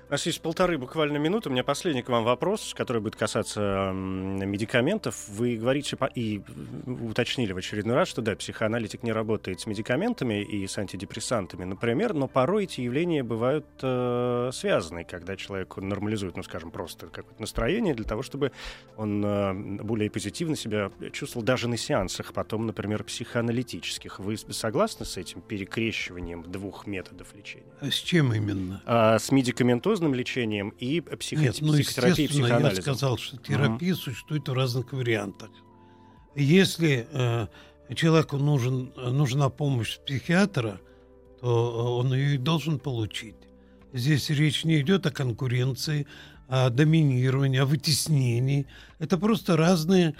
У 0.09 0.11
нас 0.11 0.25
есть 0.25 0.41
полторы 0.41 0.77
буквально 0.77 1.17
минуты. 1.17 1.49
У 1.49 1.51
меня 1.51 1.63
последний 1.63 2.03
к 2.03 2.09
вам 2.09 2.23
вопрос, 2.23 2.73
который 2.75 3.01
будет 3.01 3.15
касаться 3.15 3.91
медикаментов. 3.93 5.27
Вы 5.29 5.55
говорите 5.55 5.97
и 6.13 6.41
уточнили 6.85 7.53
в 7.53 7.57
очередной 7.57 7.95
раз, 7.95 8.09
что 8.09 8.21
да, 8.21 8.35
психоаналитик 8.35 9.03
не 9.03 9.11
работает 9.11 9.61
с 9.61 9.65
медикаментами 9.65 10.43
и 10.43 10.67
с 10.67 10.77
антидепрессантами, 10.77 11.63
например, 11.63 12.13
но 12.13 12.27
порой 12.27 12.65
эти 12.65 12.81
явления 12.81 13.23
бывают 13.23 13.65
э, 13.81 14.49
связаны, 14.53 15.03
когда 15.05 15.35
человек 15.35 15.77
нормализует, 15.77 16.35
ну, 16.35 16.43
скажем, 16.43 16.71
просто 16.71 17.07
какое-то 17.07 17.41
настроение 17.41 17.95
для 17.95 18.05
того, 18.05 18.23
чтобы 18.23 18.51
он 18.97 19.23
э, 19.25 19.53
более 19.83 20.11
позитивно 20.11 20.55
себя 20.55 20.91
чувствовал 21.11 21.45
даже 21.45 21.67
на 21.67 21.77
сеансах, 21.77 22.33
потом, 22.33 22.67
например, 22.67 23.03
психоаналитических. 23.03 24.19
Вы 24.19 24.37
согласны 24.37 25.05
с 25.05 25.17
этим 25.17 25.41
перекрещиванием 25.41 26.43
двух 26.43 26.87
методов 26.87 27.33
лечения? 27.35 27.71
А 27.79 27.89
с 27.89 27.95
чем 27.95 28.33
именно? 28.33 28.81
А, 28.85 29.17
с 29.17 29.31
медикаментозным 29.31 29.92
медикаментозным 29.93 30.13
лечением 30.13 30.69
и 30.69 31.01
психо- 31.01 31.41
Нет, 31.41 31.57
ну, 31.61 31.73
психотерапией, 31.73 32.29
психоанализом. 32.29 32.75
Я 32.75 32.81
сказал, 32.81 33.17
что 33.17 33.37
терапия 33.37 33.93
uh-huh. 33.93 33.95
существует 33.95 34.47
в 34.47 34.53
разных 34.53 34.93
вариантах. 34.93 35.49
Если 36.35 37.07
э, 37.11 37.47
человеку 37.95 38.37
нужен, 38.37 38.91
нужна 38.95 39.49
помощь 39.49 39.99
психиатра, 39.99 40.79
то 41.41 41.97
он 41.97 42.13
ее 42.13 42.35
и 42.35 42.37
должен 42.37 42.79
получить. 42.79 43.35
Здесь 43.93 44.29
речь 44.29 44.63
не 44.63 44.79
идет 44.81 45.05
о 45.05 45.11
конкуренции, 45.11 46.07
о 46.47 46.69
доминировании, 46.69 47.59
о 47.59 47.65
вытеснении. 47.65 48.65
Это 48.99 49.17
просто 49.17 49.55
разные 49.57 50.15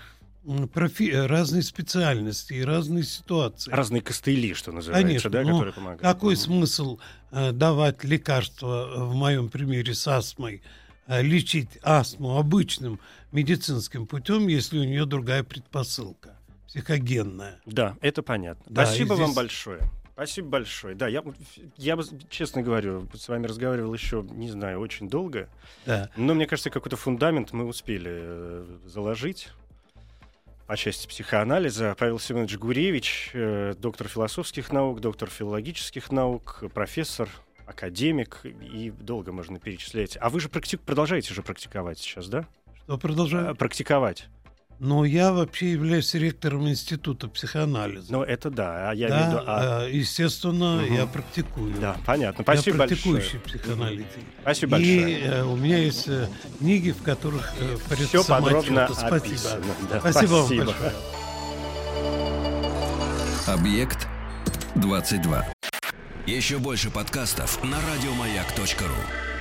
профи... 0.73 1.11
разные 1.11 1.63
специальности 1.63 2.53
и 2.53 2.61
разные 2.63 3.03
ситуации. 3.03 3.71
Разные 3.71 4.01
костыли, 4.01 4.53
что 4.53 4.71
называется, 4.71 5.07
Конечно, 5.07 5.29
да, 5.29 5.43
которые 5.43 5.73
помогают. 5.73 6.01
Какой 6.01 6.33
Мгм. 6.33 6.41
смысл 6.41 6.97
э, 6.97 7.22
давать 7.51 8.03
лекарства, 8.03 8.89
э, 8.95 9.03
в 9.03 9.15
моем 9.15 9.49
примере 9.49 9.93
с 9.93 10.07
астмой, 10.07 10.61
э, 11.07 11.21
лечить 11.21 11.79
астму 11.81 12.37
обычным 12.37 12.99
медицинским 13.31 14.05
путем, 14.07 14.47
если 14.47 14.77
у 14.79 14.83
нее 14.83 15.05
другая 15.05 15.43
предпосылка, 15.43 16.35
психогенная? 16.67 17.59
Да, 17.65 17.95
это 18.01 18.21
понятно. 18.23 18.63
Да, 18.69 18.85
Спасибо 18.85 19.15
и 19.15 19.17
вам 19.17 19.25
здесь- 19.27 19.35
большое. 19.35 19.79
Спасибо 20.13 20.49
большое. 20.49 20.93
Да, 20.93 21.07
я, 21.07 21.23
я 21.77 21.97
честно 22.29 22.61
говорю, 22.61 23.09
с 23.15 23.27
вами 23.27 23.47
разговаривал 23.47 23.91
еще, 23.95 24.23
не 24.31 24.47
знаю, 24.51 24.79
очень 24.79 25.09
долго. 25.09 25.49
Да. 25.87 26.11
Но 26.15 26.35
мне 26.35 26.45
кажется, 26.45 26.69
какой-то 26.69 26.97
фундамент 26.97 27.51
мы 27.51 27.65
успели 27.65 28.11
э, 28.13 28.77
заложить 28.85 29.49
по 30.67 30.77
части 30.77 31.07
психоанализа. 31.07 31.95
Павел 31.97 32.19
Семенович 32.19 32.57
Гуревич, 32.57 33.31
э, 33.33 33.73
доктор 33.77 34.07
философских 34.07 34.71
наук, 34.71 35.01
доктор 35.01 35.29
филологических 35.29 36.11
наук, 36.11 36.63
профессор, 36.73 37.29
академик, 37.65 38.41
и 38.45 38.91
долго 38.91 39.31
можно 39.31 39.59
перечислять. 39.59 40.17
А 40.19 40.29
вы 40.29 40.39
же 40.39 40.47
практи- 40.47 40.77
продолжаете 40.77 41.33
же 41.33 41.41
практиковать 41.43 41.97
сейчас, 41.99 42.27
да? 42.27 42.45
Что 42.83 42.97
продолжаю? 42.97 43.51
Э, 43.51 43.55
Практиковать. 43.55 44.27
Но 44.83 45.05
я 45.05 45.31
вообще 45.31 45.71
являюсь 45.71 46.13
ректором 46.13 46.67
Института 46.67 47.29
психоанализа. 47.29 48.11
Ну, 48.11 48.21
это 48.21 48.49
да. 48.49 48.89
А 48.89 48.93
я 48.93 49.07
да, 49.07 49.15
имею 49.17 49.29
в 49.29 49.31
виду... 49.31 49.43
а, 49.47 49.85
э, 49.87 49.91
естественно, 49.93 50.81
Мгм. 50.81 50.93
я 50.93 51.05
практикую. 51.05 51.73
Да, 51.79 51.95
понятно. 52.05 52.43
Я 52.45 52.53
Спасибо 52.53 52.77
практикующий 52.79 53.39
большое. 53.39 53.59
психоаналитик. 53.59 54.19
Спасибо 54.41 54.77
И 54.79 54.99
большое. 54.99 55.21
э, 55.23 55.43
у 55.45 55.55
меня 55.55 55.77
есть 55.77 56.07
э, 56.09 56.27
книги, 56.59 56.91
в 56.91 57.01
которых 57.01 57.53
э, 57.61 57.77
порядка 57.87 58.07
Все 58.07 58.23
подробно. 58.25 58.89
Спасибо. 58.91 59.15
описано. 59.15 59.63
Да, 59.89 59.99
Спасибо 60.01 60.31
вам 60.33 60.45
спасибо. 60.47 60.65
большое. 60.65 60.91
Объект 63.47 64.07
22. 64.75 65.47
Еще 66.27 66.57
больше 66.57 66.89
подкастов 66.89 67.63
на 67.63 67.77
радиомаяк.ру. 67.77 69.32